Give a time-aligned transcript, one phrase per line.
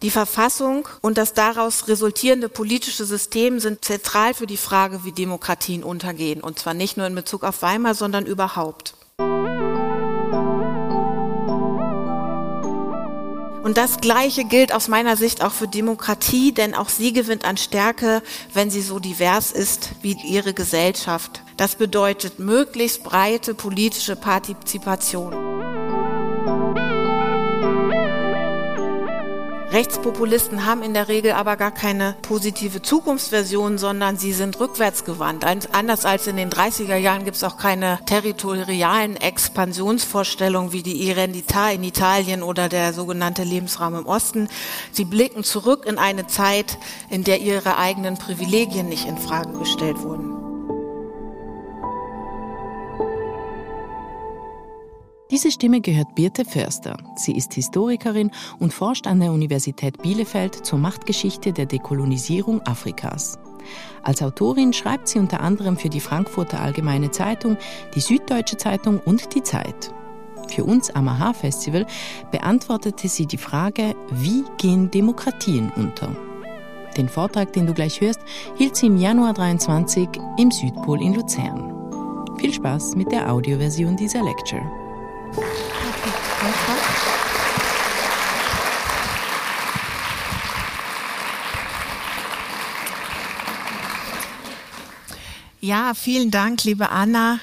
[0.00, 5.82] Die Verfassung und das daraus resultierende politische System sind zentral für die Frage, wie Demokratien
[5.82, 6.40] untergehen.
[6.40, 8.94] Und zwar nicht nur in Bezug auf Weimar, sondern überhaupt.
[13.64, 17.56] Und das Gleiche gilt aus meiner Sicht auch für Demokratie, denn auch sie gewinnt an
[17.56, 18.22] Stärke,
[18.54, 21.42] wenn sie so divers ist wie ihre Gesellschaft.
[21.56, 25.57] Das bedeutet möglichst breite politische Partizipation.
[29.70, 35.44] Rechtspopulisten haben in der Regel aber gar keine positive Zukunftsversion, sondern sie sind rückwärtsgewandt.
[35.44, 41.70] Anders als in den 30er Jahren gibt es auch keine territorialen Expansionsvorstellungen wie die Irendità
[41.70, 44.48] in Italien oder der sogenannte Lebensraum im Osten.
[44.90, 46.78] Sie blicken zurück in eine Zeit,
[47.10, 50.37] in der ihre eigenen Privilegien nicht in Frage gestellt wurden.
[55.30, 56.96] Diese Stimme gehört Birte Förster.
[57.14, 63.38] Sie ist Historikerin und forscht an der Universität Bielefeld zur Machtgeschichte der Dekolonisierung Afrikas.
[64.02, 67.58] Als Autorin schreibt sie unter anderem für die Frankfurter Allgemeine Zeitung,
[67.94, 69.92] die Süddeutsche Zeitung und die Zeit.
[70.48, 71.86] Für uns am AHA-Festival
[72.30, 76.16] beantwortete sie die Frage, wie gehen Demokratien unter?
[76.96, 78.20] Den Vortrag, den du gleich hörst,
[78.56, 81.74] hielt sie im Januar 23 im Südpol in Luzern.
[82.38, 84.87] Viel Spaß mit der Audioversion dieser Lecture.
[95.60, 97.40] Ja, vielen Dank, liebe Anna.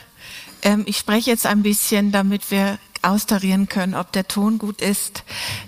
[0.63, 5.23] Ähm, ich spreche jetzt ein bisschen, damit wir austarieren können, ob der Ton gut ist.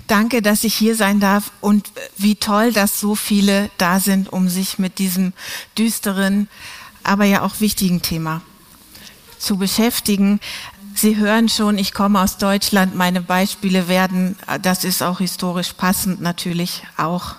[0.07, 4.49] Danke, dass ich hier sein darf und wie toll, dass so viele da sind, um
[4.49, 5.33] sich mit diesem
[5.77, 6.49] düsteren,
[7.03, 8.41] aber ja auch wichtigen Thema
[9.37, 10.39] zu beschäftigen.
[10.99, 12.95] Sie hören schon, ich komme aus Deutschland.
[12.95, 17.35] Meine Beispiele werden, das ist auch historisch passend natürlich, auch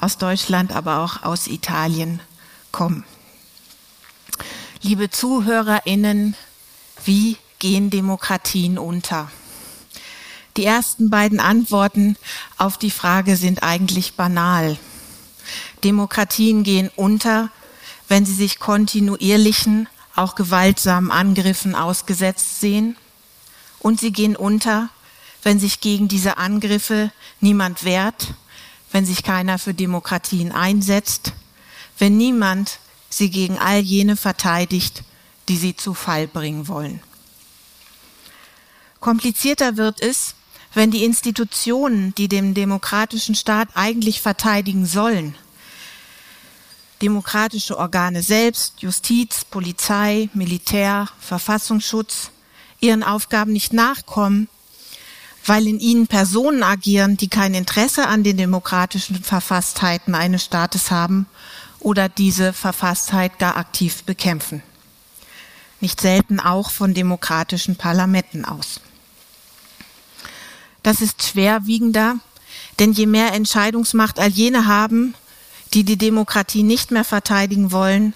[0.00, 2.20] aus Deutschland, aber auch aus Italien
[2.72, 3.04] kommen.
[4.80, 6.36] Liebe Zuhörerinnen,
[7.04, 9.30] wie gehen Demokratien unter?
[10.56, 12.16] Die ersten beiden Antworten
[12.56, 14.78] auf die Frage sind eigentlich banal.
[15.84, 17.50] Demokratien gehen unter,
[18.08, 22.96] wenn sie sich kontinuierlichen, auch gewaltsamen Angriffen ausgesetzt sehen.
[23.78, 24.88] Und sie gehen unter,
[25.42, 28.34] wenn sich gegen diese Angriffe niemand wehrt,
[28.92, 31.32] wenn sich keiner für Demokratien einsetzt,
[31.98, 32.78] wenn niemand
[33.10, 35.04] sie gegen all jene verteidigt,
[35.48, 37.00] die sie zu Fall bringen wollen.
[39.00, 40.34] Komplizierter wird es,
[40.74, 45.36] wenn die Institutionen, die den demokratischen Staat eigentlich verteidigen sollen,
[47.02, 52.30] demokratische Organe selbst, Justiz, Polizei, Militär, Verfassungsschutz,
[52.80, 54.48] ihren Aufgaben nicht nachkommen,
[55.44, 61.26] weil in ihnen Personen agieren, die kein Interesse an den demokratischen Verfasstheiten eines Staates haben
[61.78, 64.62] oder diese Verfasstheit gar aktiv bekämpfen.
[65.80, 68.80] Nicht selten auch von demokratischen Parlamenten aus.
[70.82, 72.18] Das ist schwerwiegender,
[72.78, 75.14] denn je mehr Entscheidungsmacht all jene haben,
[75.76, 78.14] die die Demokratie nicht mehr verteidigen wollen,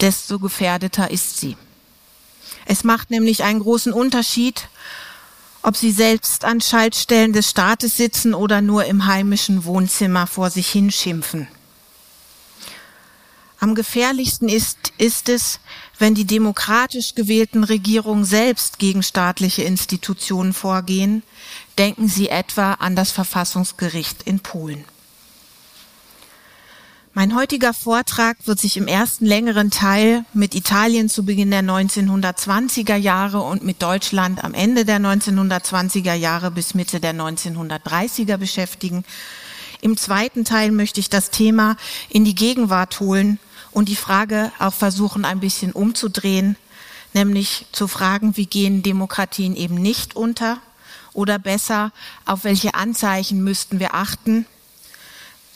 [0.00, 1.56] desto gefährdeter ist sie.
[2.66, 4.68] Es macht nämlich einen großen Unterschied,
[5.62, 10.70] ob sie selbst an Schaltstellen des Staates sitzen oder nur im heimischen Wohnzimmer vor sich
[10.70, 11.48] hinschimpfen.
[13.58, 15.58] Am gefährlichsten ist, ist es,
[15.98, 21.24] wenn die demokratisch gewählten Regierungen selbst gegen staatliche Institutionen vorgehen.
[21.76, 24.84] Denken Sie etwa an das Verfassungsgericht in Polen.
[27.12, 32.94] Mein heutiger Vortrag wird sich im ersten längeren Teil mit Italien zu Beginn der 1920er
[32.94, 39.04] Jahre und mit Deutschland am Ende der 1920er Jahre bis Mitte der 1930er beschäftigen.
[39.80, 41.76] Im zweiten Teil möchte ich das Thema
[42.10, 43.40] in die Gegenwart holen
[43.72, 46.54] und die Frage auch versuchen, ein bisschen umzudrehen,
[47.12, 50.58] nämlich zu fragen, wie gehen Demokratien eben nicht unter
[51.12, 51.90] oder besser,
[52.24, 54.46] auf welche Anzeichen müssten wir achten,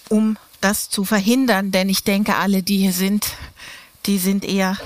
[0.09, 3.32] um das zu verhindern, denn ich denke, alle, die hier sind,
[4.06, 4.78] die sind eher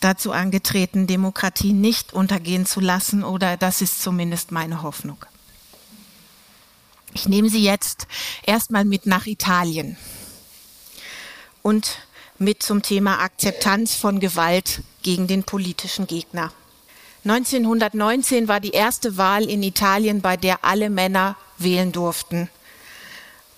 [0.00, 5.16] dazu angetreten, Demokratie nicht untergehen zu lassen, oder das ist zumindest meine Hoffnung.
[7.14, 8.06] Ich nehme Sie jetzt
[8.44, 9.96] erstmal mit nach Italien
[11.62, 11.98] und
[12.38, 16.52] mit zum Thema Akzeptanz von Gewalt gegen den politischen Gegner.
[17.24, 22.50] 1919 war die erste Wahl in Italien, bei der alle Männer wählen durften.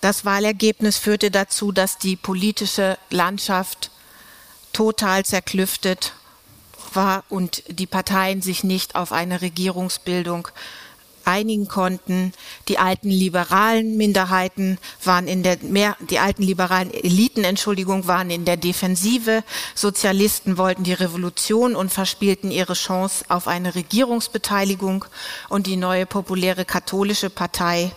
[0.04, 3.90] Das Wahlergebnis führte dazu, dass die politische Landschaft
[4.74, 6.12] total zerklüftet
[6.92, 10.48] war und die Parteien sich nicht auf eine Regierungsbildung
[11.24, 12.34] einigen konnten.
[12.68, 18.44] Die alten liberalen Minderheiten waren in der mehr, die alten liberalen Eliten, Entschuldigung, waren in
[18.44, 19.42] der Defensive.
[19.74, 25.06] Sozialisten wollten die Revolution und verspielten ihre Chance auf eine Regierungsbeteiligung.
[25.48, 27.90] Und die neue populäre katholische Partei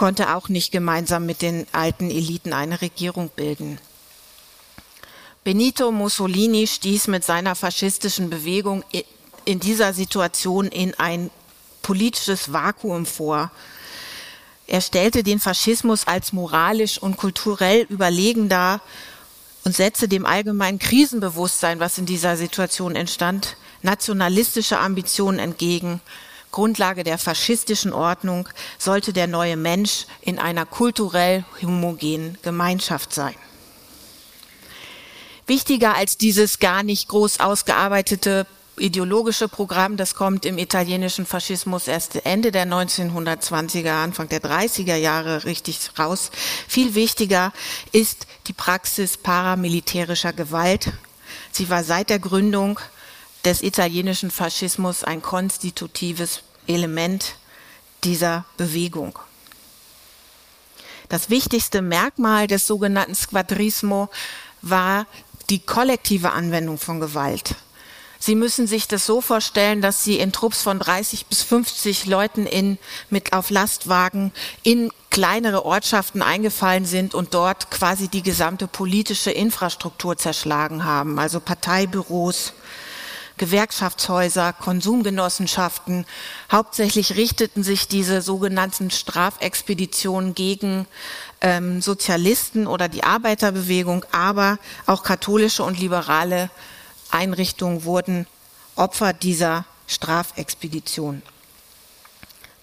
[0.00, 3.78] konnte auch nicht gemeinsam mit den alten Eliten eine Regierung bilden.
[5.44, 8.82] Benito Mussolini stieß mit seiner faschistischen Bewegung
[9.44, 11.30] in dieser Situation in ein
[11.82, 13.50] politisches Vakuum vor.
[14.66, 18.80] Er stellte den Faschismus als moralisch und kulturell überlegen dar
[19.64, 26.00] und setzte dem allgemeinen Krisenbewusstsein, was in dieser Situation entstand, nationalistische Ambitionen entgegen.
[26.50, 28.48] Grundlage der faschistischen Ordnung
[28.78, 33.34] sollte der neue Mensch in einer kulturell homogenen Gemeinschaft sein.
[35.46, 38.46] Wichtiger als dieses gar nicht groß ausgearbeitete
[38.80, 45.44] ideologische Programm, das kommt im italienischen Faschismus erst Ende der 1920er, Anfang der 30er Jahre
[45.44, 46.30] richtig raus.
[46.66, 47.52] Viel wichtiger
[47.92, 50.92] ist die Praxis paramilitärischer Gewalt.
[51.52, 52.80] Sie war seit der Gründung
[53.44, 57.36] des italienischen Faschismus ein konstitutives Element
[58.04, 59.18] dieser Bewegung.
[61.08, 64.08] Das wichtigste Merkmal des sogenannten Squadrismo
[64.62, 65.06] war
[65.48, 67.56] die kollektive Anwendung von Gewalt.
[68.22, 72.46] Sie müssen sich das so vorstellen, dass Sie in Trupps von 30 bis 50 Leuten
[72.46, 72.78] in,
[73.08, 74.32] mit auf Lastwagen
[74.62, 81.40] in kleinere Ortschaften eingefallen sind und dort quasi die gesamte politische Infrastruktur zerschlagen haben, also
[81.40, 82.52] Parteibüros,
[83.40, 86.04] Gewerkschaftshäuser, Konsumgenossenschaften.
[86.52, 90.86] Hauptsächlich richteten sich diese sogenannten Strafexpeditionen gegen
[91.40, 96.50] ähm, Sozialisten oder die Arbeiterbewegung, aber auch katholische und liberale
[97.10, 98.26] Einrichtungen wurden
[98.76, 101.22] Opfer dieser Strafexpedition.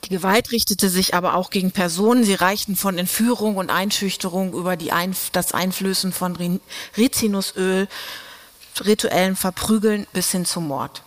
[0.03, 2.23] Die Gewalt richtete sich aber auch gegen Personen.
[2.23, 6.59] Sie reichten von Entführung und Einschüchterung über Einf das Einflößen von
[6.95, 7.87] Rizinusöl,
[8.85, 11.03] rituellen Verprügeln bis hin zum Mord.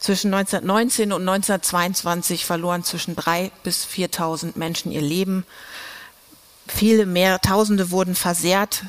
[0.00, 5.46] Zwischen 1919 und 1922 verloren zwischen drei bis 4.000 Menschen ihr Leben.
[6.66, 8.82] Viele mehr, Tausende wurden versehrt.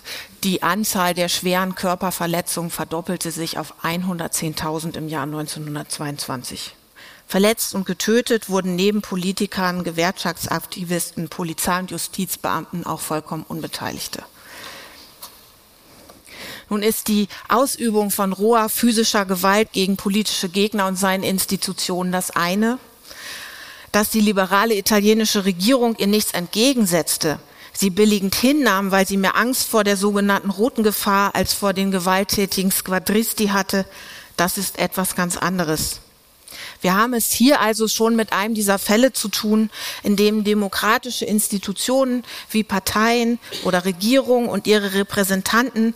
[0.44, 6.76] Die Anzahl der schweren Körperverletzungen verdoppelte sich auf 110.000 im Jahr 1922.
[7.28, 14.24] Verletzt und getötet wurden neben Politikern, Gewerkschaftsaktivisten, Polizei- und Justizbeamten auch vollkommen Unbeteiligte.
[16.74, 22.32] Nun ist die Ausübung von roher physischer Gewalt gegen politische Gegner und seine Institutionen das
[22.32, 22.80] eine.
[23.92, 27.38] Dass die liberale italienische Regierung ihr nichts entgegensetzte,
[27.74, 31.92] sie billigend hinnahm, weil sie mehr Angst vor der sogenannten roten Gefahr als vor den
[31.92, 33.86] gewalttätigen Squadristi hatte,
[34.36, 36.00] das ist etwas ganz anderes.
[36.82, 39.70] Wir haben es hier also schon mit einem dieser Fälle zu tun,
[40.02, 45.94] in dem demokratische Institutionen wie Parteien oder Regierungen und ihre Repräsentanten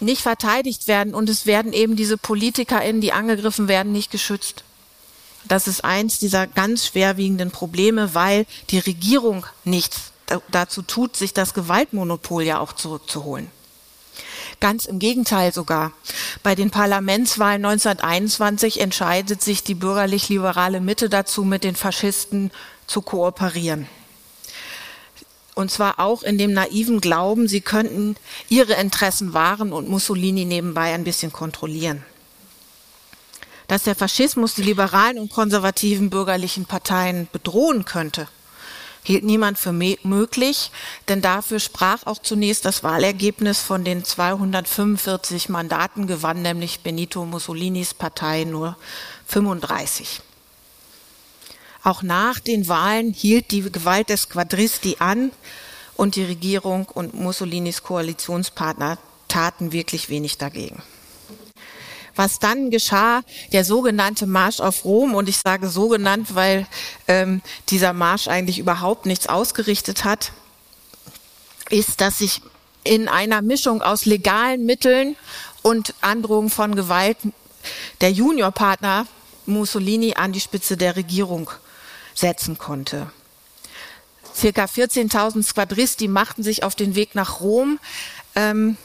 [0.00, 4.64] nicht verteidigt werden und es werden eben diese PolitikerInnen, die angegriffen werden, nicht geschützt.
[5.44, 10.12] Das ist eins dieser ganz schwerwiegenden Probleme, weil die Regierung nichts
[10.50, 13.50] dazu tut, sich das Gewaltmonopol ja auch zurückzuholen.
[14.60, 15.92] Ganz im Gegenteil sogar.
[16.42, 22.50] Bei den Parlamentswahlen 1921 entscheidet sich die bürgerlich-liberale Mitte dazu, mit den Faschisten
[22.86, 23.88] zu kooperieren.
[25.54, 28.16] Und zwar auch in dem naiven Glauben, sie könnten
[28.48, 32.04] ihre Interessen wahren und Mussolini nebenbei ein bisschen kontrollieren.
[33.66, 38.28] Dass der Faschismus die liberalen und konservativen bürgerlichen Parteien bedrohen könnte,
[39.02, 40.70] hielt niemand für möglich,
[41.08, 47.94] denn dafür sprach auch zunächst das Wahlergebnis von den 245 Mandaten gewann nämlich Benito Mussolinis
[47.94, 48.76] Partei nur
[49.26, 50.20] 35.
[51.82, 55.32] Auch nach den Wahlen hielt die Gewalt des Quadristi an
[55.96, 60.82] und die Regierung und Mussolinis Koalitionspartner taten wirklich wenig dagegen.
[62.16, 63.22] Was dann geschah,
[63.52, 66.66] der sogenannte Marsch auf Rom, und ich sage so genannt, weil
[67.08, 70.32] ähm, dieser Marsch eigentlich überhaupt nichts ausgerichtet hat,
[71.70, 72.42] ist, dass sich
[72.84, 75.16] in einer Mischung aus legalen Mitteln
[75.62, 77.16] und Androhung von Gewalt
[78.00, 79.06] der Juniorpartner
[79.50, 81.50] Mussolini an die Spitze der Regierung
[82.14, 83.10] setzen konnte.
[84.34, 87.78] Circa 14.000 Squadristi machten sich auf den Weg nach Rom
[88.34, 88.76] ähm,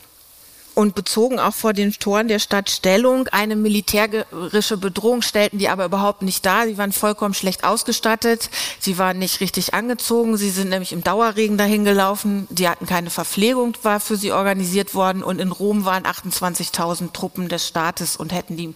[0.74, 3.30] und bezogen auch vor den Toren der Stadt Stellung.
[3.30, 6.68] Eine militärische Bedrohung stellten die aber überhaupt nicht dar.
[6.68, 8.50] Sie waren vollkommen schlecht ausgestattet.
[8.80, 10.36] Sie waren nicht richtig angezogen.
[10.36, 12.48] Sie sind nämlich im Dauerregen dahin gelaufen.
[12.56, 15.24] Sie hatten keine Verpflegung, war für sie organisiert worden.
[15.24, 18.76] Und in Rom waren 28.000 Truppen des Staates und hätten die,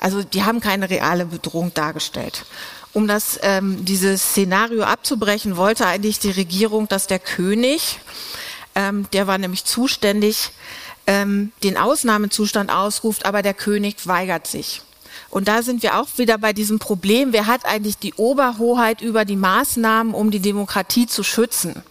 [0.00, 2.44] also die haben keine reale Bedrohung dargestellt.
[2.92, 8.00] Um das, ähm, dieses Szenario abzubrechen, wollte eigentlich die Regierung, dass der König,
[8.74, 10.50] ähm, der war nämlich zuständig,
[11.06, 14.82] ähm, den Ausnahmezustand ausruft, aber der König weigert sich.
[15.28, 19.24] Und da sind wir auch wieder bei diesem Problem, wer hat eigentlich die Oberhoheit über
[19.24, 21.82] die Maßnahmen, um die Demokratie zu schützen?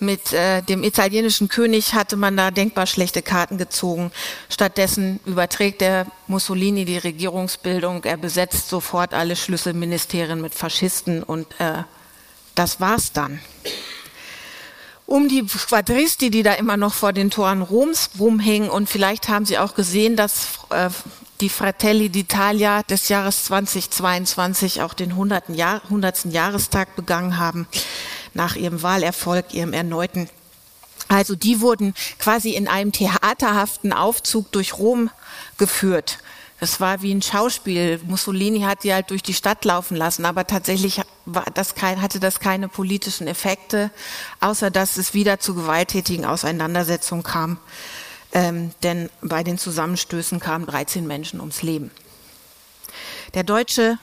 [0.00, 4.12] Mit äh, dem italienischen König hatte man da denkbar schlechte Karten gezogen.
[4.48, 8.04] Stattdessen überträgt der Mussolini die Regierungsbildung.
[8.04, 11.82] Er besetzt sofort alle Schlüsselministerien mit Faschisten und äh,
[12.54, 13.40] das war's dann.
[15.04, 19.46] Um die Quadristi, die da immer noch vor den Toren Roms rumhängen und vielleicht haben
[19.46, 20.90] Sie auch gesehen, dass äh,
[21.40, 25.48] die Fratelli d'Italia des Jahres 2022 auch den 100.
[25.50, 26.26] Jahr, 100.
[26.26, 27.66] Jahrestag begangen haben
[28.34, 30.28] nach ihrem Wahlerfolg, ihrem erneuten.
[31.08, 35.10] Also die wurden quasi in einem theaterhaften Aufzug durch Rom
[35.56, 36.18] geführt.
[36.60, 38.00] Das war wie ein Schauspiel.
[38.04, 41.00] Mussolini hat die halt durch die Stadt laufen lassen, aber tatsächlich
[41.54, 43.90] das kein, hatte das keine politischen Effekte,
[44.40, 47.58] außer dass es wieder zu gewalttätigen Auseinandersetzungen kam.
[48.32, 51.90] Ähm, denn bei den Zusammenstößen kamen 13 Menschen ums Leben.
[53.34, 53.98] Der deutsche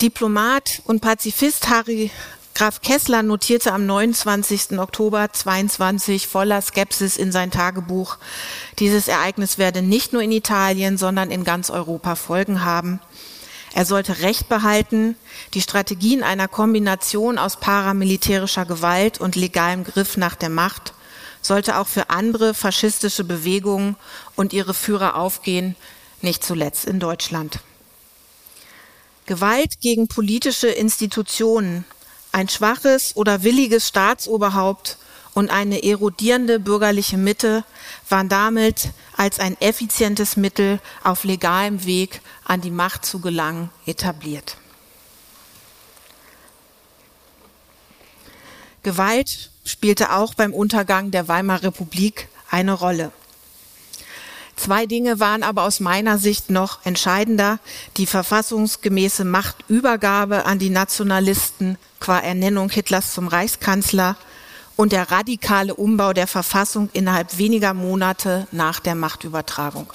[0.00, 2.10] Diplomat und Pazifist Harry
[2.54, 4.78] Graf Kessler notierte am 29.
[4.78, 8.18] Oktober 22 voller Skepsis in sein Tagebuch,
[8.78, 13.00] dieses Ereignis werde nicht nur in Italien, sondern in ganz Europa Folgen haben.
[13.74, 15.16] Er sollte Recht behalten,
[15.54, 20.92] die Strategien einer Kombination aus paramilitärischer Gewalt und legalem Griff nach der Macht
[21.42, 23.96] sollte auch für andere faschistische Bewegungen
[24.36, 25.74] und ihre Führer aufgehen,
[26.20, 27.58] nicht zuletzt in Deutschland.
[29.26, 31.84] Gewalt gegen politische Institutionen
[32.32, 34.98] ein schwaches oder williges Staatsoberhaupt
[35.34, 37.64] und eine erodierende bürgerliche Mitte
[38.08, 44.56] waren damit als ein effizientes Mittel auf legalem Weg an die Macht zu gelangen etabliert.
[48.82, 53.12] Gewalt spielte auch beim Untergang der Weimarer Republik eine Rolle.
[54.56, 57.58] Zwei Dinge waren aber aus meiner Sicht noch entscheidender.
[57.96, 64.16] Die verfassungsgemäße Machtübergabe an die Nationalisten qua Ernennung Hitlers zum Reichskanzler
[64.76, 69.92] und der radikale Umbau der Verfassung innerhalb weniger Monate nach der Machtübertragung.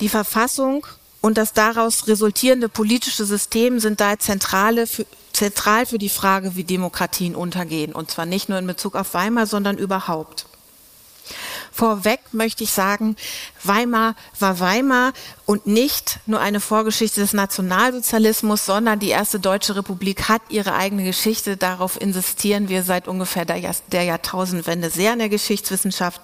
[0.00, 0.86] Die Verfassung
[1.20, 6.64] und das daraus resultierende politische System sind daher zentrale für, zentral für die Frage, wie
[6.64, 7.92] Demokratien untergehen.
[7.92, 10.46] Und zwar nicht nur in Bezug auf Weimar, sondern überhaupt.
[11.72, 13.16] Vorweg möchte ich sagen,
[13.62, 15.12] Weimar war Weimar
[15.46, 21.04] und nicht nur eine Vorgeschichte des Nationalsozialismus, sondern die erste deutsche Republik hat ihre eigene
[21.04, 21.56] Geschichte.
[21.56, 26.20] Darauf insistieren wir seit ungefähr der, Jahr, der Jahrtausendwende sehr in der Geschichtswissenschaft.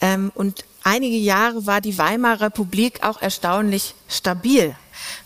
[0.00, 4.74] Ähm, und einige Jahre war die Weimarer Republik auch erstaunlich stabil.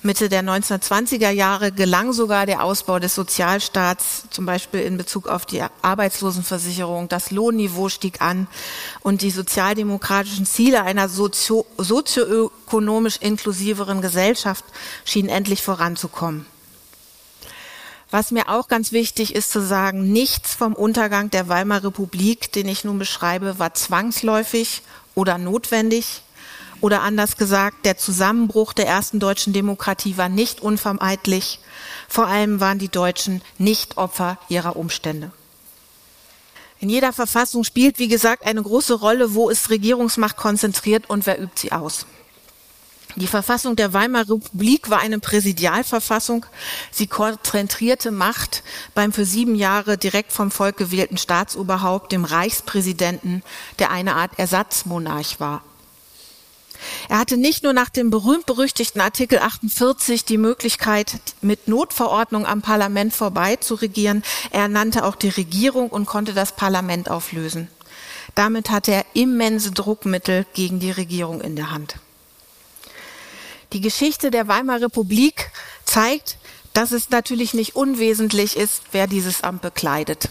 [0.03, 5.47] Mitte der 1920er Jahre gelang sogar der Ausbau des Sozialstaats, zum Beispiel in Bezug auf
[5.47, 7.09] die Arbeitslosenversicherung.
[7.09, 8.49] Das Lohnniveau stieg an
[9.01, 14.65] und die sozialdemokratischen Ziele einer sozio sozioökonomisch inklusiveren Gesellschaft
[15.05, 16.47] schienen endlich voranzukommen.
[18.13, 22.69] Was mir auch ganz wichtig ist zu sagen, nichts vom Untergang der Weimarer Republik, den
[22.69, 24.83] ich nun beschreibe, war zwangsläufig
[25.15, 26.23] oder notwendig.
[26.83, 31.61] Oder anders gesagt, der Zusammenbruch der ersten deutschen Demokratie war nicht unvermeidlich.
[32.09, 35.31] Vor allem waren die Deutschen nicht Opfer ihrer Umstände.
[36.81, 41.41] In jeder Verfassung spielt, wie gesagt, eine große Rolle, wo ist Regierungsmacht konzentriert und wer
[41.41, 42.05] übt sie aus.
[43.15, 46.47] Die Verfassung der Weimarer Republik war eine Präsidialverfassung.
[46.91, 48.65] Sie konzentrierte Macht
[48.97, 53.45] beim für sieben Jahre direkt vom Volk gewählten Staatsoberhaupt, dem Reichspräsidenten,
[53.79, 55.63] der eine Art Ersatzmonarch war.
[57.09, 63.13] Er hatte nicht nur nach dem berühmt-berüchtigten Artikel 48 die Möglichkeit, mit Notverordnung am Parlament
[63.15, 67.69] vorbei zu regieren, er nannte auch die Regierung und konnte das Parlament auflösen.
[68.35, 71.97] Damit hatte er immense Druckmittel gegen die Regierung in der Hand.
[73.73, 75.51] Die Geschichte der Weimarer Republik
[75.85, 76.37] zeigt,
[76.73, 80.29] dass es natürlich nicht unwesentlich ist, wer dieses Amt bekleidet.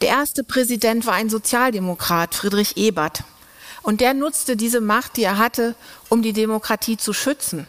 [0.00, 3.22] Der erste Präsident war ein Sozialdemokrat, Friedrich Ebert.
[3.82, 5.74] Und der nutzte diese Macht, die er hatte,
[6.08, 7.66] um die Demokratie zu schützen.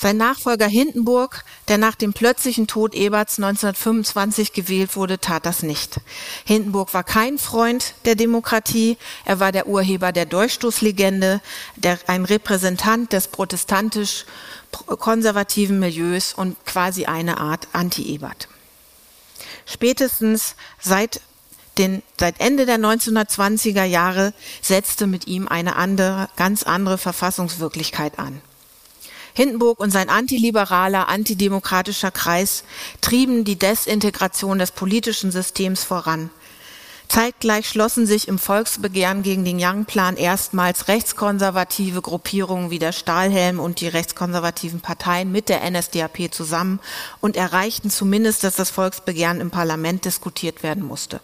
[0.00, 6.00] Sein Nachfolger Hindenburg, der nach dem plötzlichen Tod Eberts 1925 gewählt wurde, tat das nicht.
[6.44, 8.96] Hindenburg war kein Freund der Demokratie.
[9.24, 11.40] Er war der Urheber der Durchstoßlegende,
[11.74, 18.46] der, ein Repräsentant des protestantisch-konservativen Milieus und quasi eine Art Anti-Ebert.
[19.66, 21.20] Spätestens seit
[21.78, 28.40] den, seit Ende der 1920er Jahre setzte mit ihm eine andere, ganz andere Verfassungswirklichkeit an.
[29.34, 32.64] Hindenburg und sein antiliberaler, antidemokratischer Kreis
[33.00, 36.30] trieben die Desintegration des politischen Systems voran.
[37.06, 43.80] Zeitgleich schlossen sich im Volksbegehren gegen den Young-Plan erstmals rechtskonservative Gruppierungen wie der Stahlhelm und
[43.80, 46.80] die rechtskonservativen Parteien mit der NSDAP zusammen
[47.20, 51.20] und erreichten zumindest, dass das Volksbegehren im Parlament diskutiert werden musste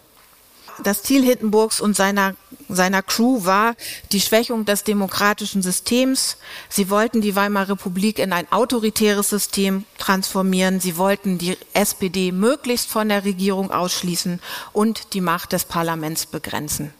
[0.83, 2.35] das Ziel Hindenburgs und seiner,
[2.69, 3.75] seiner Crew war
[4.11, 6.37] die Schwächung des demokratischen Systems.
[6.69, 10.79] Sie wollten die Weimarer Republik in ein autoritäres System transformieren.
[10.79, 14.39] Sie wollten die SPD möglichst von der Regierung ausschließen
[14.73, 16.93] und die Macht des Parlaments begrenzen.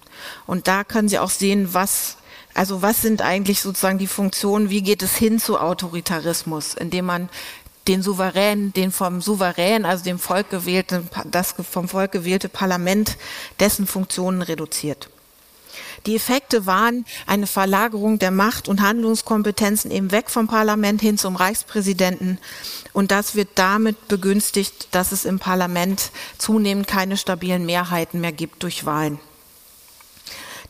[0.47, 2.17] Und da können Sie auch sehen, was
[2.55, 7.29] also was sind eigentlich sozusagen die Funktionen, wie geht es hin zu Autoritarismus, indem man
[7.87, 13.17] den Souverän, den vom Souverän, also dem Volk gewählten, das vom Volk gewählte Parlament,
[13.59, 15.09] dessen Funktionen reduziert.
[16.05, 21.35] Die Effekte waren eine Verlagerung der Macht und Handlungskompetenzen eben weg vom Parlament hin zum
[21.35, 22.37] Reichspräsidenten.
[22.93, 28.63] Und das wird damit begünstigt, dass es im Parlament zunehmend keine stabilen Mehrheiten mehr gibt
[28.63, 29.19] durch Wahlen.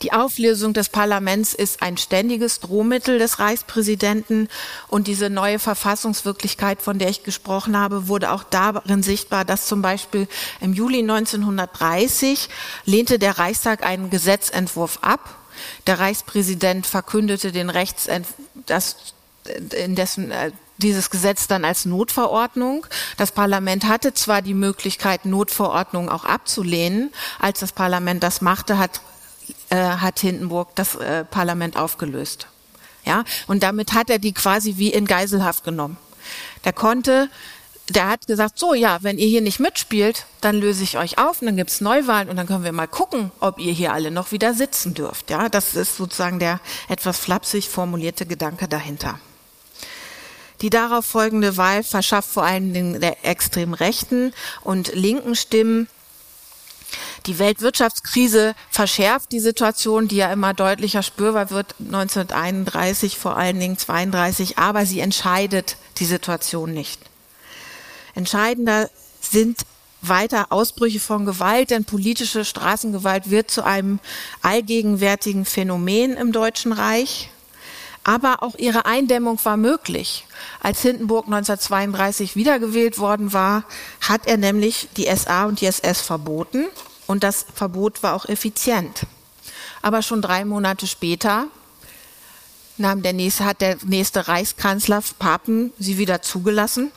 [0.01, 4.49] Die Auflösung des Parlaments ist ein ständiges Drohmittel des Reichspräsidenten
[4.87, 9.81] und diese neue Verfassungswirklichkeit, von der ich gesprochen habe, wurde auch darin sichtbar, dass zum
[9.81, 10.27] Beispiel
[10.61, 12.49] im Juli 1930
[12.85, 15.35] lehnte der Reichstag einen Gesetzentwurf ab.
[15.87, 18.35] Der Reichspräsident verkündete den Rechtsentwurf,
[19.77, 22.85] in dessen äh, dieses Gesetz dann als Notverordnung.
[23.17, 27.13] Das Parlament hatte zwar die Möglichkeit, Notverordnungen auch abzulehnen.
[27.39, 28.99] Als das Parlament das machte, hat
[29.75, 32.47] äh, hat Hindenburg das äh, Parlament aufgelöst.
[33.05, 35.97] Ja, und damit hat er die quasi wie in Geiselhaft genommen.
[36.63, 37.29] Der konnte,
[37.89, 41.41] der hat gesagt, so ja, wenn ihr hier nicht mitspielt, dann löse ich euch auf
[41.41, 44.31] und dann gibt's Neuwahlen und dann können wir mal gucken, ob ihr hier alle noch
[44.31, 45.29] wieder sitzen dürft.
[45.29, 49.19] Ja, das ist sozusagen der etwas flapsig formulierte Gedanke dahinter.
[50.61, 55.87] Die darauf folgende Wahl verschafft vor allen Dingen der extrem rechten und linken Stimmen
[57.25, 63.77] die Weltwirtschaftskrise verschärft die Situation, die ja immer deutlicher spürbar wird, 1931, vor allen Dingen
[63.77, 67.01] 32, aber sie entscheidet die Situation nicht.
[68.13, 68.89] Entscheidender
[69.21, 69.65] sind
[70.01, 73.99] weiter Ausbrüche von Gewalt, denn politische Straßengewalt wird zu einem
[74.43, 77.31] allgegenwärtigen Phänomen im Deutschen Reich.
[78.03, 80.27] Aber auch ihre Eindämmung war möglich.
[80.61, 83.63] Als Hindenburg 1932 wiedergewählt worden war,
[83.99, 86.67] hat er nämlich die SA und die SS verboten
[87.07, 89.05] und das Verbot war auch effizient.
[89.81, 91.47] Aber schon drei Monate später
[92.77, 96.91] nahm der nächste, hat der nächste Reichskanzler Papen sie wieder zugelassen,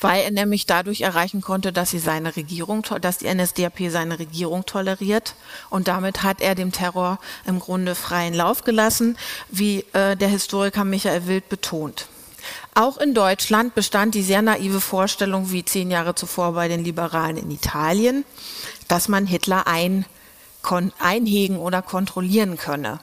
[0.00, 4.66] weil er nämlich dadurch erreichen konnte, dass sie seine Regierung, dass die NSDAP seine Regierung
[4.66, 5.36] toleriert.
[5.70, 9.16] Und damit hat er dem Terror im Grunde freien Lauf gelassen,
[9.48, 12.08] wie äh, der Historiker Michael Wild betont.
[12.74, 17.36] Auch in Deutschland bestand die sehr naive Vorstellung, wie zehn Jahre zuvor bei den Liberalen
[17.36, 18.24] in Italien,
[18.88, 20.04] dass man Hitler ein,
[20.98, 23.00] einhegen oder kontrollieren könne.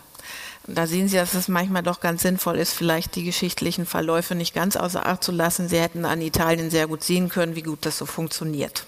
[0.67, 4.53] Da sehen Sie, dass es manchmal doch ganz sinnvoll ist, vielleicht die geschichtlichen Verläufe nicht
[4.53, 5.67] ganz außer Acht zu lassen.
[5.67, 8.85] Sie hätten an Italien sehr gut sehen können, wie gut das so funktioniert.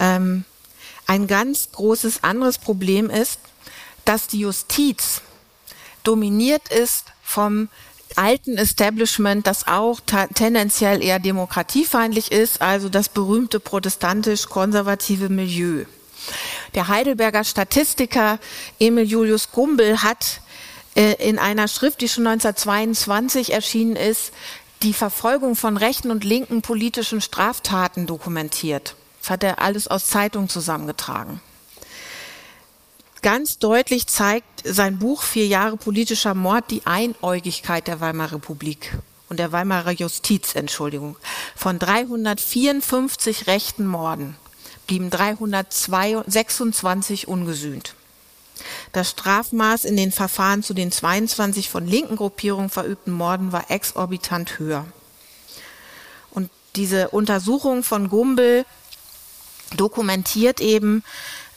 [0.00, 0.44] Ähm,
[1.06, 3.38] ein ganz großes anderes Problem ist,
[4.04, 5.22] dass die Justiz
[6.02, 7.68] dominiert ist vom
[8.16, 15.84] alten Establishment, das auch tendenziell eher demokratiefeindlich ist, also das berühmte protestantisch-konservative Milieu.
[16.74, 18.38] Der Heidelberger Statistiker
[18.78, 20.40] Emil Julius Gumbel hat
[20.94, 24.32] äh, in einer Schrift, die schon 1922 erschienen ist,
[24.82, 28.96] die Verfolgung von rechten und linken politischen Straftaten dokumentiert.
[29.20, 31.40] Das hat er alles aus Zeitungen zusammengetragen
[33.24, 38.98] ganz deutlich zeigt sein Buch Vier Jahre politischer Mord die Einäugigkeit der Weimarer Republik
[39.30, 41.16] und der Weimarer Justiz, Entschuldigung.
[41.56, 44.36] Von 354 rechten Morden
[44.86, 47.94] blieben 326 ungesühnt.
[48.92, 54.58] Das Strafmaß in den Verfahren zu den 22 von linken Gruppierungen verübten Morden war exorbitant
[54.58, 54.84] höher.
[56.30, 58.66] Und diese Untersuchung von Gumbel
[59.74, 61.02] dokumentiert eben,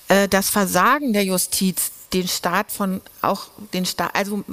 [0.07, 4.43] äh, das Versagen der Justiz, den Staat von auch den Staat, also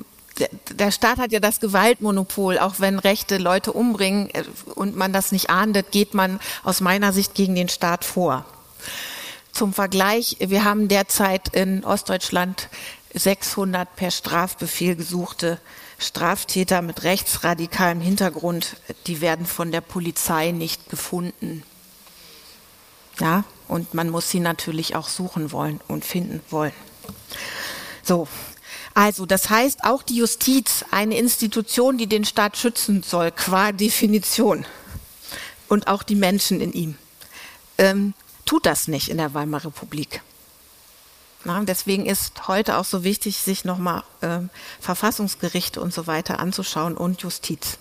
[0.71, 5.33] der Staat hat ja das Gewaltmonopol, auch wenn rechte Leute umbringen äh, und man das
[5.33, 8.45] nicht ahndet, geht man aus meiner Sicht gegen den Staat vor.
[9.53, 12.69] Zum Vergleich, wir haben derzeit in Ostdeutschland
[13.15, 15.61] 600 per Strafbefehl gesuchte
[15.99, 21.63] Straftäter mit rechtsradikalem Hintergrund, die werden von der Polizei nicht gefunden.
[23.21, 26.73] Ja, und man muss sie natürlich auch suchen wollen und finden wollen.
[28.03, 28.29] So.
[28.97, 34.65] Also, das heißt, auch die Justiz, eine Institution, die den Staat schützen soll, qua Definition,
[35.69, 36.97] und auch die Menschen in ihm,
[37.79, 40.23] ähm, tut das nicht in der Weimarer Republik.
[41.45, 44.41] Na, deswegen ist heute auch so wichtig, sich nochmal äh,
[44.81, 47.79] Verfassungsgerichte und so weiter anzuschauen und Justiz.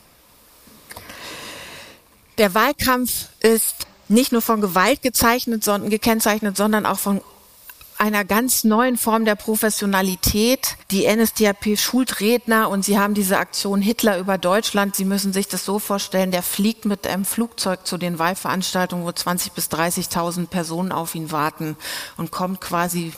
[2.37, 7.21] Der Wahlkampf ist nicht nur von Gewalt gezeichnet, sondern, gekennzeichnet, sondern auch von
[7.97, 10.75] einer ganz neuen Form der Professionalität.
[10.91, 14.95] Die NSDAP schult Redner und sie haben diese Aktion Hitler über Deutschland.
[14.95, 19.09] Sie müssen sich das so vorstellen, der fliegt mit einem Flugzeug zu den Wahlveranstaltungen, wo
[19.09, 21.77] 20.000 bis 30.000 Personen auf ihn warten
[22.17, 23.13] und kommt quasi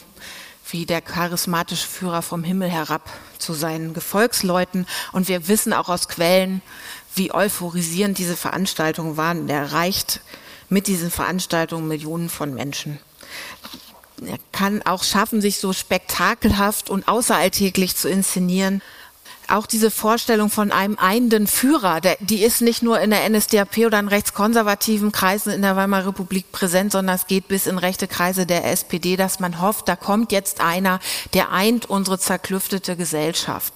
[0.70, 4.88] wie der charismatische Führer vom Himmel herab zu seinen Gefolgsleuten.
[5.12, 6.62] Und wir wissen auch aus Quellen,
[7.14, 9.48] wie euphorisierend diese Veranstaltungen waren.
[9.48, 10.22] Er erreicht
[10.70, 13.00] mit diesen Veranstaltungen Millionen von Menschen.
[14.26, 18.82] Er kann auch schaffen, sich so spektakelhaft und außeralltäglich zu inszenieren.
[19.48, 23.78] Auch diese Vorstellung von einem einenden Führer, der, die ist nicht nur in der NSDAP
[23.80, 28.08] oder in rechtskonservativen Kreisen in der Weimarer Republik präsent, sondern es geht bis in rechte
[28.08, 31.00] Kreise der SPD, dass man hofft, da kommt jetzt einer,
[31.34, 33.74] der eint unsere zerklüftete Gesellschaft.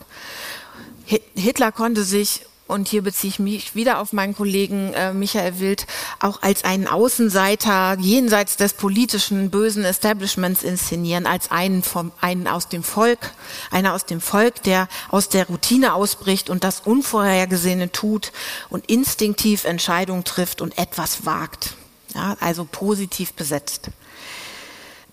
[1.36, 5.88] Hitler konnte sich und hier beziehe ich mich wieder auf meinen Kollegen äh, Michael Wild,
[6.20, 12.70] auch als einen Außenseiter jenseits des politischen bösen Establishments inszenieren, als einen vom einen aus
[12.70, 13.32] dem Volk,
[13.72, 18.32] einer aus dem Volk, der aus der Routine ausbricht und das Unvorhergesehene tut
[18.70, 21.74] und instinktiv Entscheidungen trifft und etwas wagt.
[22.14, 23.90] Ja, also positiv besetzt.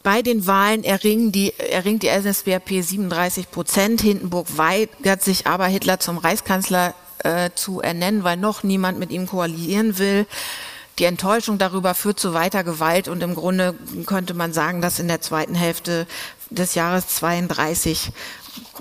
[0.02, 4.02] Bei den Wahlen erringen die, erringt die SSBAP 37 Prozent.
[4.02, 9.26] Hindenburg weigert sich aber, Hitler zum Reichskanzler äh, zu ernennen, weil noch niemand mit ihm
[9.26, 10.26] koalieren will.
[10.98, 13.74] Die Enttäuschung darüber führt zu weiter Gewalt und im Grunde
[14.06, 16.06] könnte man sagen, dass in der zweiten Hälfte
[16.50, 18.12] des Jahres 32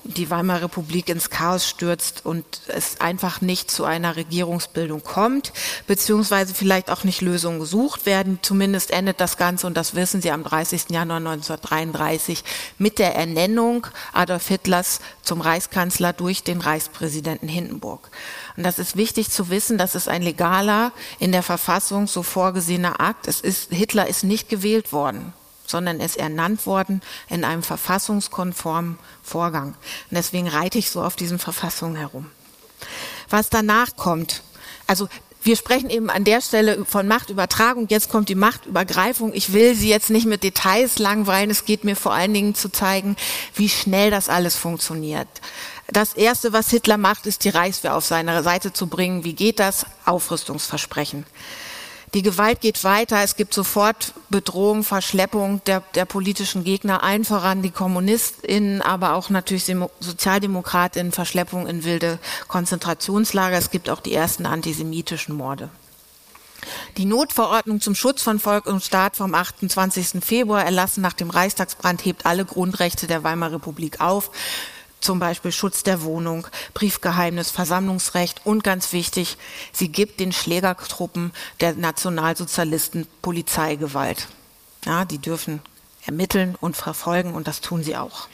[0.03, 5.51] die Weimarer Republik ins Chaos stürzt und es einfach nicht zu einer Regierungsbildung kommt,
[5.87, 8.39] beziehungsweise vielleicht auch nicht Lösungen gesucht werden.
[8.41, 10.89] Zumindest endet das Ganze, und das wissen Sie, am 30.
[10.89, 12.43] Januar 1933
[12.77, 18.09] mit der Ernennung Adolf Hitlers zum Reichskanzler durch den Reichspräsidenten Hindenburg.
[18.57, 22.99] Und das ist wichtig zu wissen, das ist ein legaler, in der Verfassung so vorgesehener
[22.99, 23.27] Akt.
[23.27, 25.33] Es ist, Hitler ist nicht gewählt worden
[25.67, 29.69] sondern ist ernannt worden in einem verfassungskonformen Vorgang.
[29.69, 32.29] Und deswegen reite ich so auf diesen Verfassungen herum.
[33.29, 34.43] Was danach kommt,
[34.87, 35.07] also
[35.45, 39.31] wir sprechen eben an der Stelle von Machtübertragung, jetzt kommt die Machtübergreifung.
[39.35, 42.69] Ich will Sie jetzt nicht mit Details langweilen, es geht mir vor allen Dingen zu
[42.69, 43.15] zeigen,
[43.53, 45.27] wie schnell das alles funktioniert.
[45.87, 49.23] Das Erste, was Hitler macht, ist die Reichswehr auf seine Seite zu bringen.
[49.23, 49.85] Wie geht das?
[50.05, 51.27] Aufrüstungsversprechen.
[52.13, 53.23] Die Gewalt geht weiter.
[53.23, 59.29] Es gibt sofort Bedrohung, Verschleppung der, der politischen Gegner, allen voran die KommunistInnen, aber auch
[59.29, 59.65] natürlich
[59.99, 63.57] SozialdemokratInnen, Verschleppung in wilde Konzentrationslager.
[63.57, 65.69] Es gibt auch die ersten antisemitischen Morde.
[66.97, 70.23] Die Notverordnung zum Schutz von Volk und Staat vom 28.
[70.23, 74.31] Februar erlassen nach dem Reichstagsbrand hebt alle Grundrechte der Weimarer Republik auf
[75.05, 79.37] zum Beispiel Schutz der Wohnung, Briefgeheimnis, Versammlungsrecht und ganz wichtig,
[79.71, 84.27] sie gibt den Schlägertruppen der Nationalsozialisten Polizeigewalt.
[84.85, 85.61] Ja, die dürfen
[86.05, 88.27] ermitteln und verfolgen und das tun sie auch.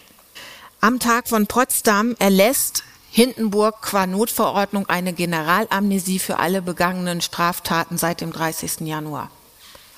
[0.80, 8.22] Am Tag von Potsdam erlässt Hindenburg qua Notverordnung eine Generalamnesie für alle begangenen Straftaten seit
[8.22, 8.82] dem 30.
[8.88, 9.30] Januar.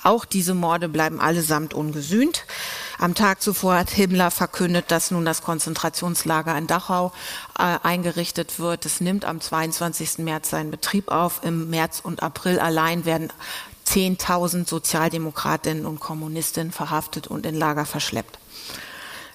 [0.02, 2.44] Auch diese Morde bleiben allesamt ungesühnt.
[2.98, 7.12] Am Tag zuvor hat Himmler verkündet, dass nun das Konzentrationslager in Dachau
[7.58, 8.86] äh, eingerichtet wird.
[8.86, 10.18] Es nimmt am 22.
[10.18, 11.40] März seinen Betrieb auf.
[11.42, 13.32] Im März und April allein werden
[13.86, 18.38] 10.000 Sozialdemokratinnen und Kommunistinnen verhaftet und in Lager verschleppt.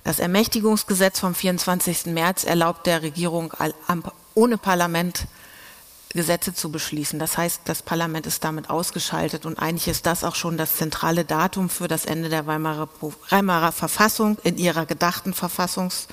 [0.04, 2.08] Das Ermächtigungsgesetz vom 24.
[2.08, 3.54] März erlaubt der Regierung
[4.34, 5.28] ohne Parlament
[6.10, 7.20] Gesetze zu beschließen.
[7.20, 11.24] Das heißt, das Parlament ist damit ausgeschaltet und eigentlich ist das auch schon das zentrale
[11.24, 12.90] Datum für das Ende der Weimarer,
[13.30, 16.08] Weimarer Verfassung in ihrer gedachten Verfassungs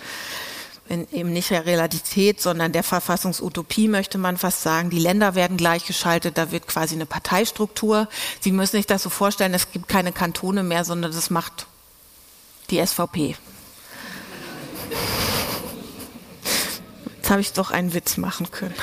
[0.88, 4.90] in, eben nicht der Realität, sondern der Verfassungsutopie möchte man fast sagen.
[4.90, 8.08] Die Länder werden gleichgeschaltet, da wird quasi eine Parteistruktur.
[8.40, 11.66] Sie müssen sich das so vorstellen, es gibt keine Kantone mehr, sondern das macht
[12.70, 13.36] die SVP.
[17.16, 18.74] Jetzt habe ich doch einen Witz machen können.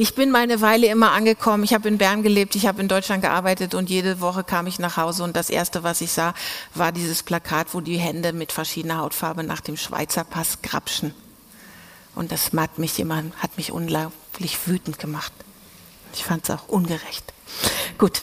[0.00, 1.62] Ich bin meine Weile immer angekommen.
[1.62, 4.78] Ich habe in Bern gelebt, ich habe in Deutschland gearbeitet und jede Woche kam ich
[4.78, 6.32] nach Hause und das erste, was ich sah,
[6.74, 11.12] war dieses Plakat, wo die Hände mit verschiedener Hautfarbe nach dem Schweizer Pass grapschen.
[12.14, 15.34] Und das hat mich immer, hat mich unglaublich wütend gemacht.
[16.14, 17.34] Ich fand es auch ungerecht.
[17.98, 18.22] Gut.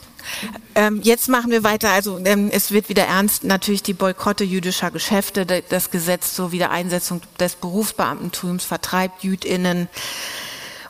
[0.74, 1.92] Ähm, jetzt machen wir weiter.
[1.92, 3.44] Also ähm, es wird wieder ernst.
[3.44, 5.46] Natürlich die Boykotte jüdischer Geschäfte.
[5.46, 9.88] Das Gesetz zur Wiedereinsetzung des Berufsbeamtentums vertreibt Jüdinnen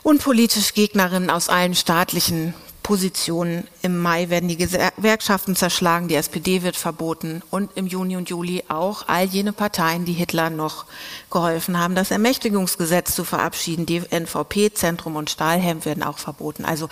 [0.08, 3.68] und politische Gegnerinnen aus allen staatlichen Positionen.
[3.82, 8.64] Im Mai werden die Gewerkschaften zerschlagen, die SPD wird verboten und im Juni und Juli
[8.68, 10.86] auch all jene Parteien, die Hitler noch
[11.30, 13.84] geholfen haben, das Ermächtigungsgesetz zu verabschieden.
[13.84, 16.64] Die NVP, Zentrum und Stahlhelm werden auch verboten.
[16.64, 16.88] Also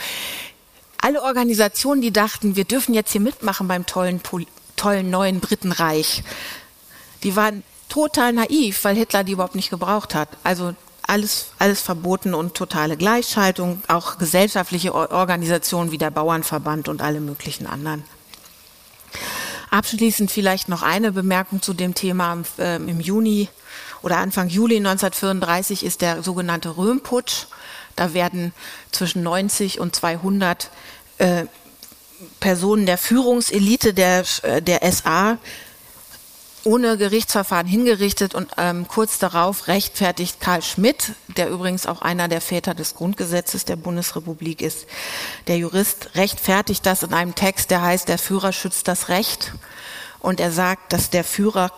[1.00, 4.20] alle Organisationen, die dachten, wir dürfen jetzt hier mitmachen beim tollen,
[4.76, 6.22] tollen neuen Britenreich,
[7.22, 10.28] die waren total naiv, weil Hitler die überhaupt nicht gebraucht hat.
[10.44, 10.74] Also
[11.06, 17.66] alles, alles verboten und totale Gleichschaltung, auch gesellschaftliche Organisationen wie der Bauernverband und alle möglichen
[17.66, 18.04] anderen.
[19.70, 22.38] Abschließend vielleicht noch eine Bemerkung zu dem Thema.
[22.58, 23.48] Äh, Im Juni
[24.02, 27.46] oder Anfang Juli 1934 ist der sogenannte Röhmputsch.
[27.96, 28.52] Da werden
[28.92, 30.70] zwischen 90 und 200
[31.18, 31.46] äh,
[32.40, 35.38] Personen der Führungselite der, äh, der SA
[36.66, 42.40] ohne Gerichtsverfahren hingerichtet und ähm, kurz darauf rechtfertigt Karl Schmidt, der übrigens auch einer der
[42.40, 44.86] Väter des Grundgesetzes der Bundesrepublik ist,
[45.46, 49.52] der Jurist rechtfertigt das in einem Text, der heißt, der Führer schützt das Recht.
[50.18, 51.70] Und er sagt, dass der Führer,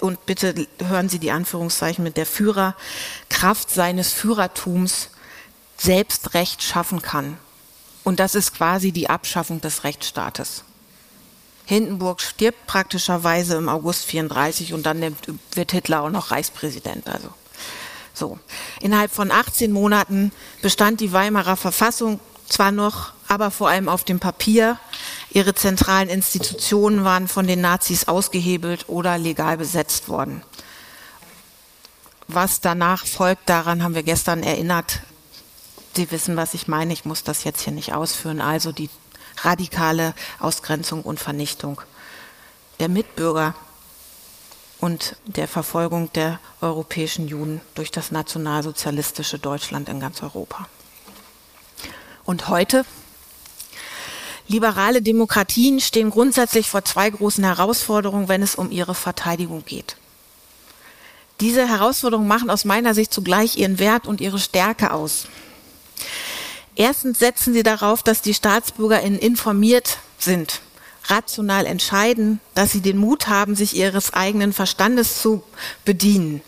[0.00, 2.74] und bitte hören Sie die Anführungszeichen mit, der Führer
[3.28, 5.10] Kraft seines Führertums
[5.76, 7.38] selbst Recht schaffen kann.
[8.02, 10.64] Und das ist quasi die Abschaffung des Rechtsstaates.
[11.66, 15.16] Hindenburg stirbt praktischerweise im August 34 und dann
[15.52, 17.06] wird Hitler auch noch Reichspräsident.
[17.08, 17.28] Also
[18.14, 18.38] so.
[18.80, 24.20] Innerhalb von 18 Monaten bestand die Weimarer Verfassung zwar noch, aber vor allem auf dem
[24.20, 24.78] Papier.
[25.30, 30.42] Ihre zentralen Institutionen waren von den Nazis ausgehebelt oder legal besetzt worden.
[32.28, 35.00] Was danach folgt, daran haben wir gestern erinnert.
[35.96, 36.92] Sie wissen, was ich meine.
[36.92, 38.40] Ich muss das jetzt hier nicht ausführen.
[38.40, 38.90] Also die
[39.38, 41.80] radikale Ausgrenzung und Vernichtung
[42.80, 43.54] der Mitbürger
[44.78, 50.68] und der Verfolgung der europäischen Juden durch das nationalsozialistische Deutschland in ganz Europa.
[52.24, 52.84] Und heute?
[54.48, 59.96] Liberale Demokratien stehen grundsätzlich vor zwei großen Herausforderungen, wenn es um ihre Verteidigung geht.
[61.40, 65.26] Diese Herausforderungen machen aus meiner Sicht zugleich ihren Wert und ihre Stärke aus.
[66.76, 70.60] Erstens setzen sie darauf, dass die StaatsbürgerInnen informiert sind,
[71.04, 75.42] rational entscheiden, dass sie den Mut haben, sich ihres eigenen Verstandes zu
[75.86, 76.42] bedienen.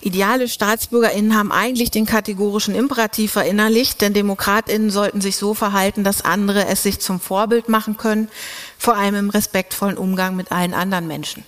[0.00, 6.24] Ideale StaatsbürgerInnen haben eigentlich den kategorischen Imperativ verinnerlicht, denn DemokratInnen sollten sich so verhalten, dass
[6.24, 8.28] andere es sich zum Vorbild machen können,
[8.78, 11.44] vor allem im respektvollen Umgang mit allen anderen Menschen.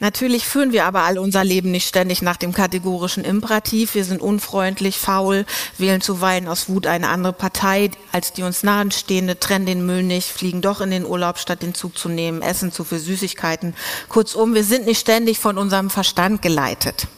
[0.00, 3.94] Natürlich führen wir aber all unser Leben nicht ständig nach dem kategorischen Imperativ.
[3.94, 5.44] Wir sind unfreundlich, faul,
[5.76, 10.28] wählen zuweilen aus Wut eine andere Partei als die uns nahestehende, trennen den Müll nicht,
[10.28, 13.74] fliegen doch in den Urlaub, statt den Zug zu nehmen, essen zu viel Süßigkeiten.
[14.08, 17.08] Kurzum, wir sind nicht ständig von unserem Verstand geleitet.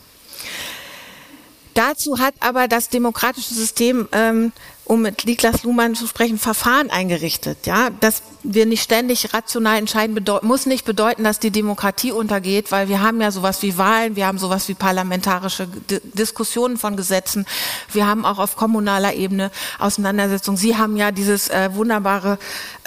[1.75, 4.53] Dazu hat aber das demokratische System ähm,
[4.91, 7.65] um mit Niklas Luhmann zu sprechen, Verfahren eingerichtet.
[7.65, 12.89] Ja, dass wir nicht ständig rational entscheiden, muss nicht bedeuten, dass die Demokratie untergeht, weil
[12.89, 17.47] wir haben ja sowas wie Wahlen, wir haben sowas wie parlamentarische D Diskussionen von Gesetzen,
[17.93, 20.57] wir haben auch auf kommunaler Ebene Auseinandersetzungen.
[20.57, 22.39] Sie haben ja dieses äh, wunderbare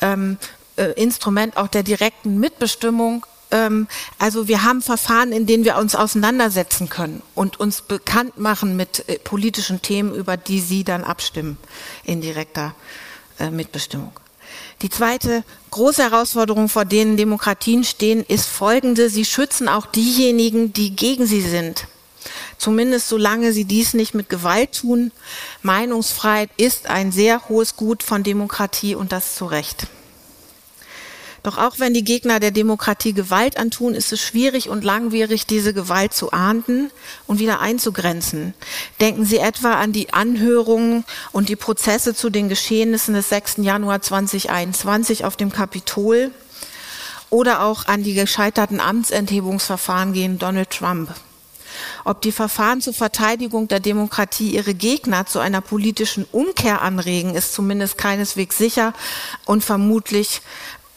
[0.01, 0.37] ähm,
[0.75, 3.87] äh, Instrument auch der direkten Mitbestimmung ähm,
[4.17, 9.07] also wir haben Verfahren, in denen wir uns auseinandersetzen können und uns bekannt machen mit
[9.07, 11.57] äh, politischen Themen, über die Sie dann abstimmen
[12.03, 12.75] in direkter
[13.39, 14.11] äh, Mitbestimmung.
[14.81, 19.09] Die zweite große Herausforderung, vor denen Demokratien stehen, ist folgende.
[19.09, 21.87] Sie schützen auch diejenigen, die gegen sie sind.
[22.57, 25.11] Zumindest solange sie dies nicht mit Gewalt tun.
[25.61, 29.87] Meinungsfreiheit ist ein sehr hohes Gut von Demokratie und das zu Recht.
[31.43, 35.73] Doch auch wenn die Gegner der Demokratie Gewalt antun, ist es schwierig und langwierig, diese
[35.73, 36.89] Gewalt zu ahnden
[37.27, 38.53] und wieder einzugrenzen.
[39.01, 41.03] Denken Sie etwa an die Anhörungen
[41.33, 43.55] und die Prozesse zu den Geschehnissen des 6.
[43.57, 46.31] Januar 2021 auf dem Kapitol
[47.29, 51.13] oder auch an die gescheiterten Amtsenthebungsverfahren gegen Donald Trump.
[52.05, 57.53] Ob die Verfahren zur Verteidigung der Demokratie ihre Gegner zu einer politischen Umkehr anregen, ist
[57.53, 58.93] zumindest keineswegs sicher
[59.45, 60.41] und vermutlich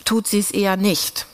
[0.06, 1.26] tut sie es eher nicht.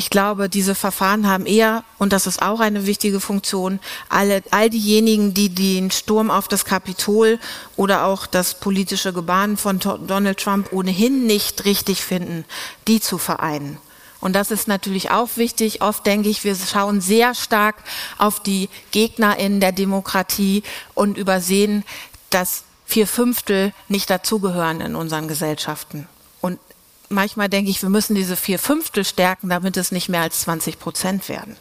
[0.00, 4.70] Ich glaube, diese Verfahren haben eher, und das ist auch eine wichtige Funktion, alle, all
[4.70, 7.40] diejenigen, die den Sturm auf das Kapitol
[7.74, 12.44] oder auch das politische Gebaren von Donald Trump ohnehin nicht richtig finden,
[12.86, 13.78] die zu vereinen.
[14.20, 15.82] Und das ist natürlich auch wichtig.
[15.82, 17.76] Oft denke ich, wir schauen sehr stark
[18.18, 20.62] auf die Gegner in der Demokratie
[20.94, 21.84] und übersehen,
[22.30, 26.08] dass vier Fünftel nicht dazugehören in unseren Gesellschaften.
[26.40, 26.60] Und
[27.08, 30.78] manchmal denke ich, wir müssen diese vier Fünftel stärken, damit es nicht mehr als 20
[30.78, 31.56] Prozent werden.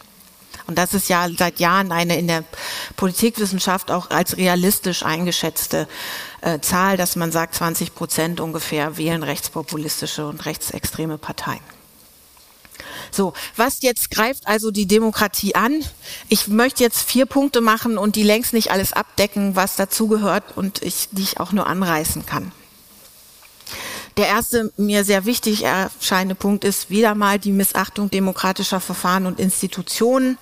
[0.67, 2.43] Und das ist ja seit Jahren eine in der
[2.97, 5.87] Politikwissenschaft auch als realistisch eingeschätzte
[6.41, 11.61] äh, Zahl, dass man sagt, 20 Prozent ungefähr wählen rechtspopulistische und rechtsextreme Parteien.
[13.11, 15.83] So, was jetzt greift also die Demokratie an?
[16.27, 20.81] Ich möchte jetzt vier Punkte machen und die längst nicht alles abdecken, was dazugehört und
[20.81, 22.51] ich, die ich auch nur anreißen kann.
[24.17, 29.39] Der erste mir sehr wichtig erscheinende Punkt ist wieder mal die Missachtung demokratischer Verfahren und
[29.39, 30.39] Institutionen.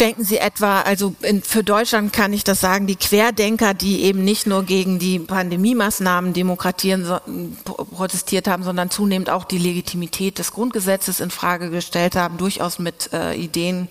[0.00, 4.24] Denken Sie etwa, also in, für Deutschland kann ich das sagen, die Querdenker, die eben
[4.24, 7.20] nicht nur gegen die Pandemiemaßnahmen demokratieren, so,
[7.64, 13.12] protestiert haben, sondern zunehmend auch die Legitimität des Grundgesetzes in Frage gestellt haben, durchaus mit
[13.12, 13.88] äh, Ideen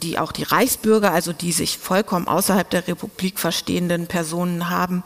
[0.00, 5.04] die auch die Reichsbürger, also die sich vollkommen außerhalb der Republik verstehenden Personen haben.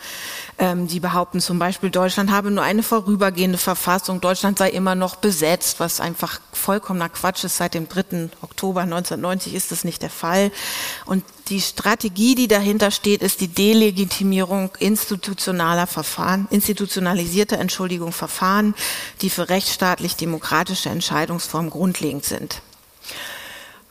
[0.58, 5.16] Ähm, die behaupten zum Beispiel, Deutschland habe nur eine vorübergehende Verfassung, Deutschland sei immer noch
[5.16, 7.58] besetzt, was einfach vollkommener Quatsch ist.
[7.58, 8.30] Seit dem 3.
[8.40, 10.50] Oktober 1990 ist das nicht der Fall.
[11.04, 18.74] Und die Strategie, die dahinter steht, ist die Delegitimierung institutionaler Verfahren, institutionalisierter Entschuldigung Verfahren,
[19.20, 22.62] die für rechtsstaatlich demokratische Entscheidungsformen grundlegend sind.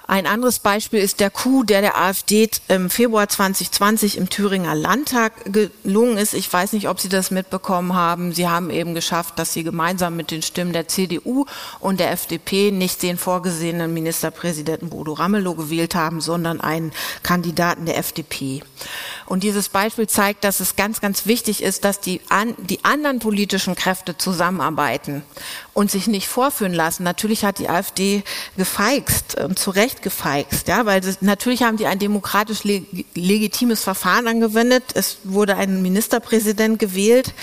[0.08, 5.34] Ein anderes Beispiel ist der Coup, der der AfD im Februar 2020 im Thüringer Landtag
[5.52, 6.34] gelungen ist.
[6.36, 8.32] Ich weiß nicht, ob Sie das mitbekommen haben.
[8.32, 11.46] Sie haben eben geschafft, dass Sie gemeinsam mit den Stimmen der CDU
[11.80, 16.92] und der FDP nicht den vorgesehenen Ministerpräsidenten Bodo Ramelow gewählt haben, sondern einen
[17.24, 18.62] Kandidaten der FDP.
[19.26, 23.20] Und dieses Beispiel zeigt, dass es ganz, ganz wichtig ist, dass die, an, die anderen
[23.20, 25.24] politischen Kräfte zusammenarbeiten
[25.74, 27.04] und sich nicht vorführen lassen.
[27.04, 28.24] Natürlich hat die AfD
[28.56, 33.84] gefeixt, äh, zu Recht gefeixt, ja, weil das, natürlich haben die ein demokratisch leg legitimes
[33.84, 34.84] Verfahren angewendet.
[34.94, 37.34] Es wurde ein Ministerpräsident gewählt.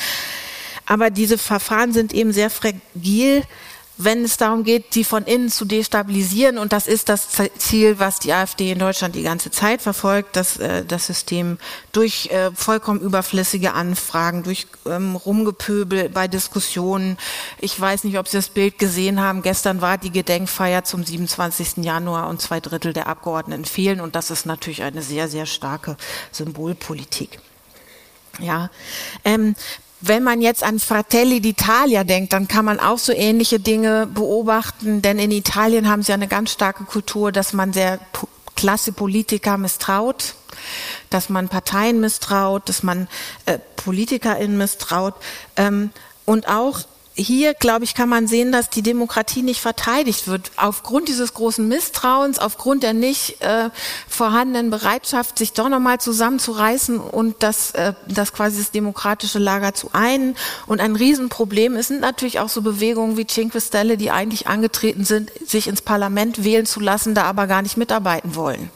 [0.86, 3.42] Aber diese Verfahren sind eben sehr fragil
[4.04, 6.58] wenn es darum geht, die von innen zu destabilisieren.
[6.58, 10.56] Und das ist das Ziel, was die AfD in Deutschland die ganze Zeit verfolgt, dass
[10.56, 11.58] äh, das System
[11.92, 17.18] durch äh, vollkommen überflüssige Anfragen, durch ähm, Rumgepöbel bei Diskussionen.
[17.58, 19.42] Ich weiß nicht, ob Sie das Bild gesehen haben.
[19.42, 21.84] Gestern war die Gedenkfeier zum 27.
[21.84, 24.00] Januar und zwei Drittel der Abgeordneten fehlen.
[24.00, 25.96] Und das ist natürlich eine sehr, sehr starke
[26.30, 27.40] Symbolpolitik.
[28.38, 28.70] Ja,
[29.24, 29.54] ähm,
[30.02, 35.00] wenn man jetzt an Fratelli d'Italia denkt, dann kann man auch so ähnliche Dinge beobachten,
[35.00, 38.00] denn in Italien haben sie eine ganz starke Kultur, dass man sehr
[38.56, 40.34] Klasse Politiker misstraut,
[41.08, 43.08] dass man Parteien misstraut, dass man
[43.46, 45.14] äh, PolitikerInnen misstraut
[45.56, 45.90] ähm,
[46.26, 46.80] und auch
[47.14, 50.50] hier, glaube ich, kann man sehen, dass die Demokratie nicht verteidigt wird.
[50.56, 53.68] Aufgrund dieses großen Misstrauens, aufgrund der nicht äh,
[54.08, 59.90] vorhandenen Bereitschaft, sich doch nochmal zusammenzureißen und das, äh, das quasi das demokratische Lager zu
[59.92, 60.36] einen.
[60.66, 65.04] Und ein Riesenproblem ist, sind natürlich auch so Bewegungen wie Cinque Stelle, die eigentlich angetreten
[65.04, 68.70] sind, sich ins Parlament wählen zu lassen, da aber gar nicht mitarbeiten wollen.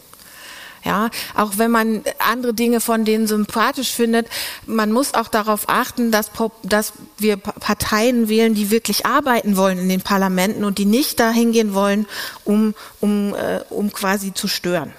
[0.87, 4.29] Ja, auch wenn man andere Dinge von denen sympathisch findet,
[4.67, 6.31] man muss auch darauf achten, dass,
[6.63, 11.51] dass wir Parteien wählen, die wirklich arbeiten wollen in den Parlamenten und die nicht dahin
[11.51, 12.07] gehen wollen,
[12.45, 14.93] um, um, äh, um quasi zu stören.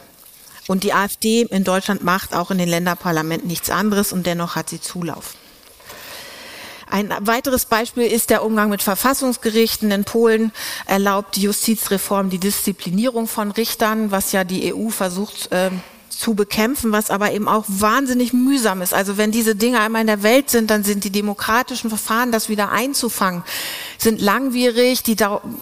[0.67, 4.69] Und die AfD in Deutschland macht auch in den Länderparlamenten nichts anderes und dennoch hat
[4.69, 5.35] sie Zulauf.
[6.89, 9.91] Ein weiteres Beispiel ist der Umgang mit Verfassungsgerichten.
[9.91, 10.53] In Polen
[10.85, 15.69] erlaubt die Justizreform die Disziplinierung von Richtern, was ja die EU versucht äh,
[16.17, 18.93] zu bekämpfen, was aber eben auch wahnsinnig mühsam ist.
[18.93, 22.49] Also wenn diese Dinge einmal in der Welt sind, dann sind die demokratischen Verfahren, das
[22.49, 23.43] wieder einzufangen,
[23.97, 25.15] sind langwierig die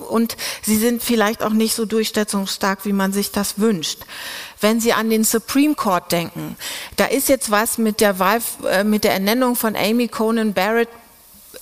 [0.10, 4.00] und sie sind vielleicht auch nicht so durchsetzungsstark, wie man sich das wünscht.
[4.62, 6.56] Wenn Sie an den Supreme Court denken,
[6.96, 10.90] da ist jetzt was mit der Wahl, äh, mit der Ernennung von Amy Conan Barrett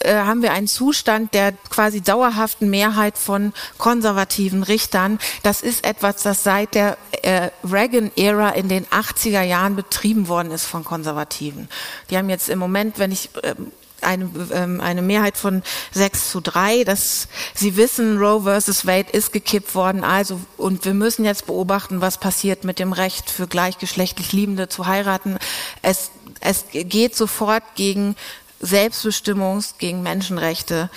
[0.03, 5.19] äh, haben wir einen Zustand der quasi dauerhaften Mehrheit von konservativen Richtern.
[5.43, 10.65] Das ist etwas, das seit der äh, Reagan-Ära in den 80er Jahren betrieben worden ist
[10.65, 11.69] von Konservativen.
[12.09, 13.55] Die haben jetzt im Moment, wenn ich äh,
[14.03, 16.83] eine, ähm, eine Mehrheit von sechs zu drei.
[16.83, 20.03] dass Sie wissen, Roe versus Wade ist gekippt worden.
[20.03, 24.85] Also, und wir müssen jetzt beobachten, was passiert mit dem Recht für gleichgeschlechtlich Liebende zu
[24.85, 25.37] heiraten.
[25.81, 26.11] Es,
[26.41, 28.15] es geht sofort gegen
[28.63, 30.89] Selbstbestimmungs gegen Menschenrechte.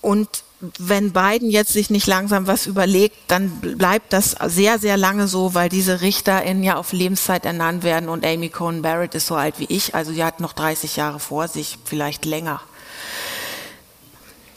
[0.00, 0.28] Und
[0.60, 5.54] wenn Biden jetzt sich nicht langsam was überlegt, dann bleibt das sehr, sehr lange so,
[5.54, 9.58] weil diese RichterInnen ja auf Lebenszeit ernannt werden und Amy Cohen Barrett ist so alt
[9.58, 12.60] wie ich, also sie hat noch 30 Jahre vor sich, vielleicht länger.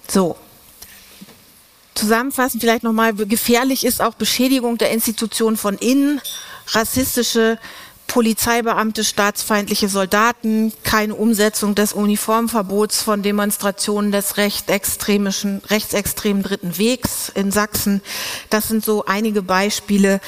[0.07, 0.37] So.
[1.93, 6.19] Zusammenfassend vielleicht nochmal, gefährlich ist auch Beschädigung der Institutionen von innen,
[6.69, 7.59] rassistische
[8.11, 17.51] Polizeibeamte, staatsfeindliche Soldaten, keine Umsetzung des Uniformverbots von Demonstrationen des rechtsextremischen, rechtsextremen Dritten Wegs in
[17.51, 18.01] Sachsen.
[18.49, 20.19] Das sind so einige Beispiele,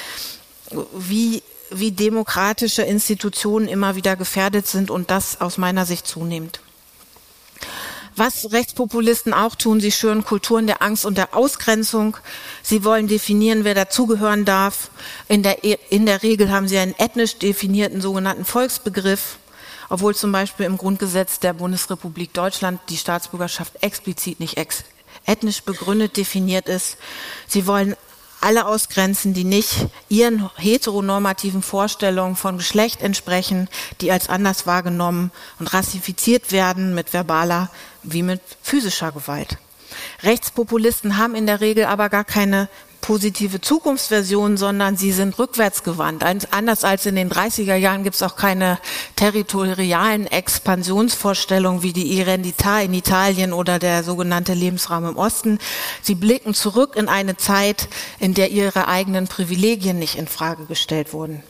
[0.98, 6.63] wie, wie demokratische Institutionen immer wieder gefährdet sind und das aus meiner Sicht zunehmend.
[8.16, 12.18] Was Rechtspopulisten auch tun, sie schüren Kulturen der Angst und der Ausgrenzung.
[12.62, 14.92] Sie wollen definieren, wer dazugehören darf.
[15.28, 19.38] In der, in der Regel haben sie einen ethnisch definierten sogenannten Volksbegriff,
[19.90, 24.84] obwohl zum Beispiel im Grundgesetz der Bundesrepublik Deutschland die Staatsbürgerschaft explizit nicht ex
[25.26, 26.98] ethnisch begründet definiert ist.
[27.48, 27.96] Sie wollen
[28.44, 33.70] alle ausgrenzen, die nicht ihren heteronormativen Vorstellungen von Geschlecht entsprechen,
[34.02, 37.70] die als anders wahrgenommen und rassifiziert werden mit verbaler
[38.04, 39.58] wie mit physischer Gewalt.
[40.24, 42.68] Rechtspopulisten haben in der Regel aber gar keine
[43.04, 46.24] positive Zukunftsversion, sondern sie sind rückwärtsgewandt.
[46.24, 48.80] Anders als in den 30er Jahren gibt es auch keine
[49.18, 55.60] territorialen Expansionsvorstellungen wie die Irendita in Italien oder der sogenannte Lebensraum im Osten.
[56.02, 57.90] Sie blicken zurück in eine Zeit,
[58.20, 61.44] in der ihre eigenen Privilegien nicht in Frage gestellt wurden.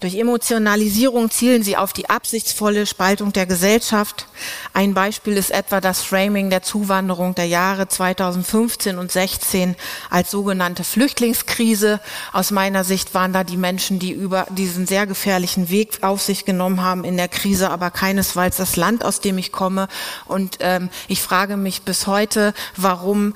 [0.00, 4.26] Durch Emotionalisierung zielen sie auf die absichtsvolle Spaltung der Gesellschaft.
[4.72, 9.76] Ein Beispiel ist etwa das Framing der Zuwanderung der Jahre 2015 und 16
[10.08, 12.00] als sogenannte Flüchtlingskrise.
[12.32, 16.46] Aus meiner Sicht waren da die Menschen, die über diesen sehr gefährlichen Weg auf sich
[16.46, 19.86] genommen haben in der Krise, aber keinesfalls das Land, aus dem ich komme.
[20.24, 23.34] Und ähm, ich frage mich bis heute, warum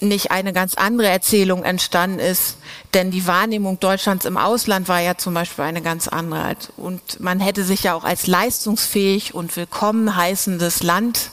[0.00, 2.56] nicht eine ganz andere Erzählung entstanden ist.
[2.94, 6.56] Denn die Wahrnehmung Deutschlands im Ausland war ja zum Beispiel eine ganz andere.
[6.76, 11.30] Und man hätte sich ja auch als leistungsfähig und willkommen heißendes Land,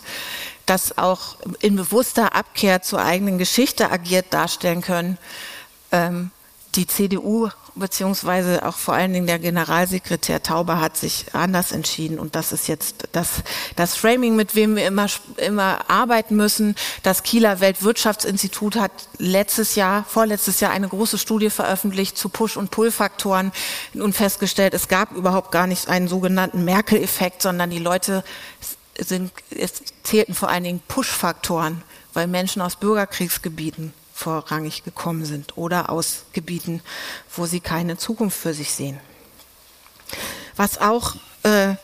[0.66, 5.18] das auch in bewusster Abkehr zur eigenen Geschichte agiert, darstellen können.
[5.92, 6.32] Ähm,
[6.76, 12.36] die CDU beziehungsweise auch vor allen Dingen der Generalsekretär Tauber hat sich anders entschieden und
[12.36, 13.44] das ist jetzt das,
[13.76, 15.08] das Framing, mit wem wir immer,
[15.38, 16.76] immer arbeiten müssen.
[17.02, 22.70] Das Kieler Weltwirtschaftsinstitut hat letztes Jahr, vorletztes Jahr eine große Studie veröffentlicht zu Push- und
[22.70, 23.52] Pull-Faktoren
[23.96, 28.24] und festgestellt, es gab überhaupt gar nicht einen sogenannten Merkel-Effekt, sondern die Leute
[29.00, 31.82] sind, es zählten vor allen Dingen Push-Faktoren,
[32.14, 36.82] weil Menschen aus Bürgerkriegsgebieten vorrangig gekommen sind oder aus Gebieten,
[37.36, 39.00] wo sie keine Zukunft für sich sehen.
[40.56, 41.76] Was auch äh,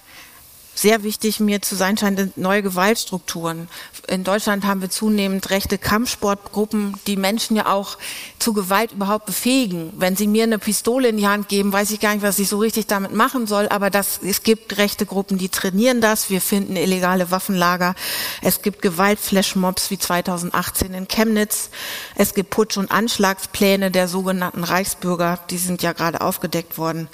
[0.79, 3.67] sehr wichtig mir zu sein scheint, neue Gewaltstrukturen.
[4.07, 7.97] In Deutschland haben wir zunehmend rechte Kampfsportgruppen, die Menschen ja auch
[8.39, 9.91] zu Gewalt überhaupt befähigen.
[9.97, 12.47] Wenn sie mir eine Pistole in die Hand geben, weiß ich gar nicht, was ich
[12.47, 16.29] so richtig damit machen soll, aber das, es gibt rechte Gruppen, die trainieren das.
[16.29, 17.93] Wir finden illegale Waffenlager.
[18.41, 21.69] Es gibt Gewaltflashmobs wie 2018 in Chemnitz.
[22.15, 27.09] Es gibt Putsch- und Anschlagspläne der sogenannten Reichsbürger, die sind ja gerade aufgedeckt worden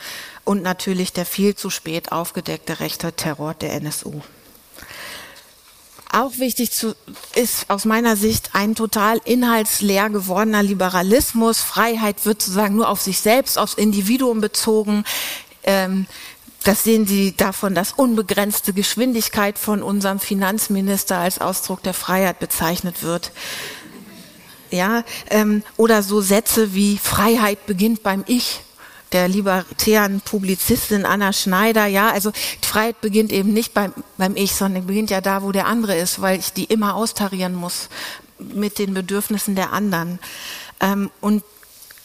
[0.45, 4.21] und natürlich der viel zu spät aufgedeckte rechte Terror der NSU.
[6.11, 6.95] Auch wichtig zu,
[7.35, 11.59] ist aus meiner Sicht ein total inhaltsleer gewordener Liberalismus.
[11.59, 15.03] Freiheit wird sozusagen nur auf sich selbst, aufs Individuum bezogen.
[15.63, 16.05] Ähm,
[16.63, 23.03] das sehen Sie davon, dass unbegrenzte Geschwindigkeit von unserem Finanzminister als Ausdruck der Freiheit bezeichnet
[23.03, 23.31] wird.
[24.71, 28.61] Ja, ähm, oder so Sätze wie Freiheit beginnt beim Ich
[29.11, 32.31] der libertären Publizistin Anna Schneider, ja, also
[32.61, 36.21] Freiheit beginnt eben nicht beim, beim Ich, sondern beginnt ja da, wo der andere ist,
[36.21, 37.89] weil ich die immer austarieren muss
[38.39, 40.19] mit den Bedürfnissen der anderen.
[40.81, 41.43] Ähm, und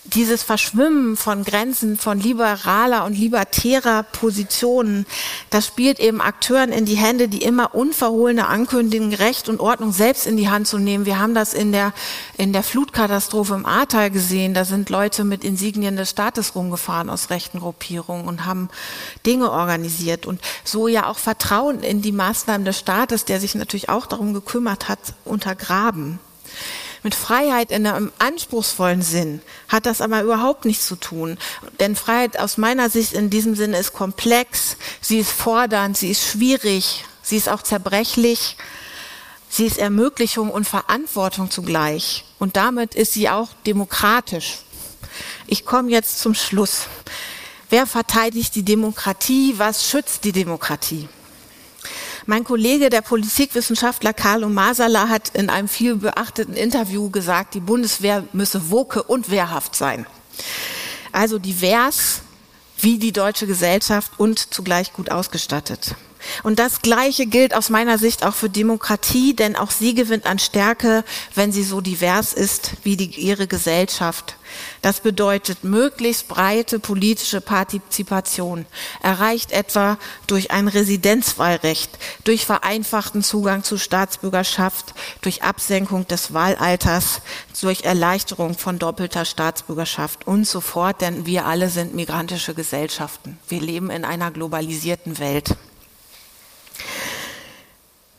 [0.04, 5.06] dieses Verschwimmen von Grenzen von liberaler und libertärer Positionen,
[5.50, 10.26] das spielt eben Akteuren in die Hände, die immer unverhohlene ankündigen, Recht und Ordnung selbst
[10.26, 11.04] in die Hand zu nehmen.
[11.04, 11.92] Wir haben das in der,
[12.38, 14.54] in der Flutkatastrophe im Ahrtal gesehen.
[14.54, 18.70] Da sind Leute mit Insignien des Staates rumgefahren aus rechten Gruppierungen und haben
[19.26, 23.90] Dinge organisiert und so ja auch Vertrauen in die Maßnahmen des Staates, der sich natürlich
[23.90, 26.18] auch darum gekümmert hat, untergraben.
[27.02, 31.38] Mit Freiheit in einem anspruchsvollen Sinn hat das aber überhaupt nichts zu tun.
[31.78, 36.26] Denn Freiheit aus meiner Sicht in diesem Sinne ist komplex, sie ist fordernd, sie ist
[36.26, 38.56] schwierig, sie ist auch zerbrechlich,
[39.48, 42.24] sie ist Ermöglichung und Verantwortung zugleich.
[42.38, 44.58] Und damit ist sie auch demokratisch.
[45.46, 46.86] Ich komme jetzt zum Schluss.
[47.70, 49.54] Wer verteidigt die Demokratie?
[49.56, 51.08] Was schützt die Demokratie?
[52.30, 58.22] Mein Kollege, der Politikwissenschaftler Carlo Masala, hat in einem viel beachteten Interview gesagt, die Bundeswehr
[58.32, 60.06] müsse woke und wehrhaft sein.
[61.10, 62.20] Also divers
[62.78, 65.96] wie die deutsche Gesellschaft und zugleich gut ausgestattet.
[66.42, 70.38] Und das Gleiche gilt aus meiner Sicht auch für Demokratie, denn auch sie gewinnt an
[70.38, 71.04] Stärke,
[71.34, 74.36] wenn sie so divers ist wie die, ihre Gesellschaft.
[74.82, 78.66] Das bedeutet möglichst breite politische Partizipation,
[79.02, 87.20] erreicht etwa durch ein Residenzwahlrecht, durch vereinfachten Zugang zu Staatsbürgerschaft, durch Absenkung des Wahlalters,
[87.60, 93.38] durch Erleichterung von doppelter Staatsbürgerschaft und so fort, denn wir alle sind migrantische Gesellschaften.
[93.48, 95.56] Wir leben in einer globalisierten Welt.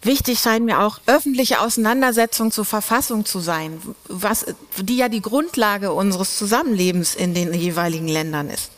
[0.03, 4.45] Wichtig scheint mir auch öffentliche Auseinandersetzung zur Verfassung zu sein, was,
[4.77, 8.71] die ja die Grundlage unseres Zusammenlebens in den jeweiligen Ländern ist.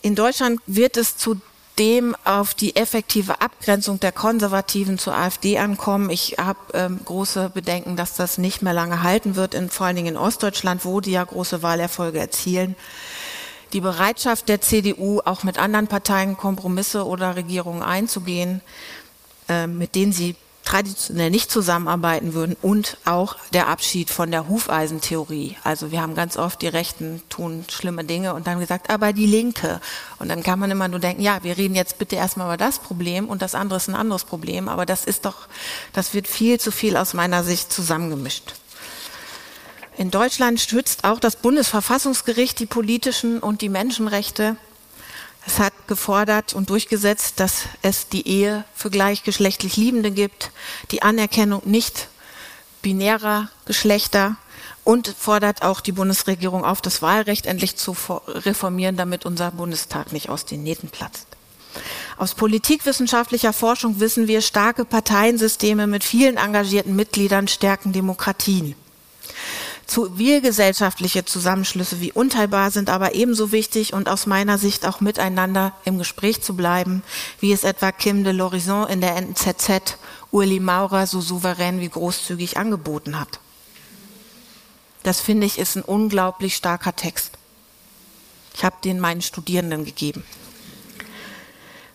[0.00, 6.08] In Deutschland wird es zudem auf die effektive Abgrenzung der Konservativen zur AfD ankommen.
[6.10, 9.96] Ich habe ähm, große Bedenken, dass das nicht mehr lange halten wird, in, vor allen
[9.96, 12.76] Dingen in Ostdeutschland, wo die ja große Wahlerfolge erzielen.
[13.72, 18.62] Die Bereitschaft der CDU, auch mit anderen Parteien Kompromisse oder Regierungen einzugehen,
[19.66, 20.36] mit denen sie
[20.68, 25.56] traditionell nicht zusammenarbeiten würden und auch der Abschied von der Hufeisentheorie.
[25.64, 29.24] Also wir haben ganz oft die Rechten tun schlimme Dinge und dann gesagt, aber die
[29.24, 29.80] Linke.
[30.18, 32.80] Und dann kann man immer nur denken, ja, wir reden jetzt bitte erstmal über das
[32.80, 34.68] Problem und das andere ist ein anderes Problem.
[34.68, 35.48] Aber das ist doch,
[35.94, 38.52] das wird viel zu viel aus meiner Sicht zusammengemischt.
[39.96, 44.56] In Deutschland schützt auch das Bundesverfassungsgericht die politischen und die Menschenrechte.
[45.48, 50.50] Es hat gefordert und durchgesetzt, dass es die Ehe für gleichgeschlechtlich Liebende gibt,
[50.90, 52.08] die Anerkennung nicht
[52.82, 54.36] binärer Geschlechter
[54.84, 57.96] und fordert auch die Bundesregierung auf, das Wahlrecht endlich zu
[58.26, 61.26] reformieren, damit unser Bundestag nicht aus den Nähten platzt.
[62.18, 68.74] Aus politikwissenschaftlicher Forschung wissen wir, starke Parteiensysteme mit vielen engagierten Mitgliedern stärken Demokratien.
[69.88, 75.96] Zivilgesellschaftliche Zusammenschlüsse wie unteilbar sind aber ebenso wichtig und aus meiner Sicht auch miteinander im
[75.96, 77.02] Gespräch zu bleiben,
[77.40, 79.96] wie es etwa Kim de l'Horizon in der NZZ
[80.30, 83.40] Uli Maurer so souverän wie großzügig angeboten hat.
[85.04, 87.32] Das finde ich ist ein unglaublich starker Text.
[88.54, 90.22] Ich habe den meinen Studierenden gegeben.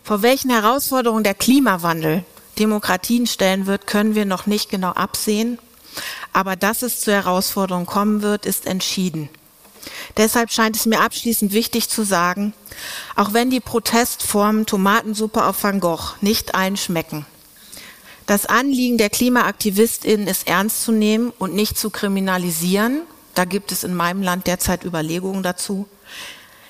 [0.02, 2.24] Vor welchen Herausforderungen der Klimawandel
[2.58, 5.58] Demokratien stellen wird, können wir noch nicht genau absehen.
[6.34, 9.30] Aber dass es zur Herausforderung kommen wird, ist entschieden.
[10.16, 12.52] Deshalb scheint es mir abschließend wichtig zu sagen,
[13.16, 17.24] auch wenn die Protestformen Tomatensuppe auf Van Gogh nicht allen schmecken,
[18.26, 23.02] das Anliegen der Klimaaktivistinnen ist ernst zu nehmen und nicht zu kriminalisieren.
[23.34, 25.86] Da gibt es in meinem Land derzeit Überlegungen dazu.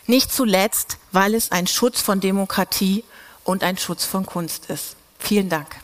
[0.06, 3.04] Nicht zuletzt, weil es ein Schutz von Demokratie
[3.44, 4.96] und ein Schutz von Kunst ist.
[5.18, 5.83] Vielen Dank.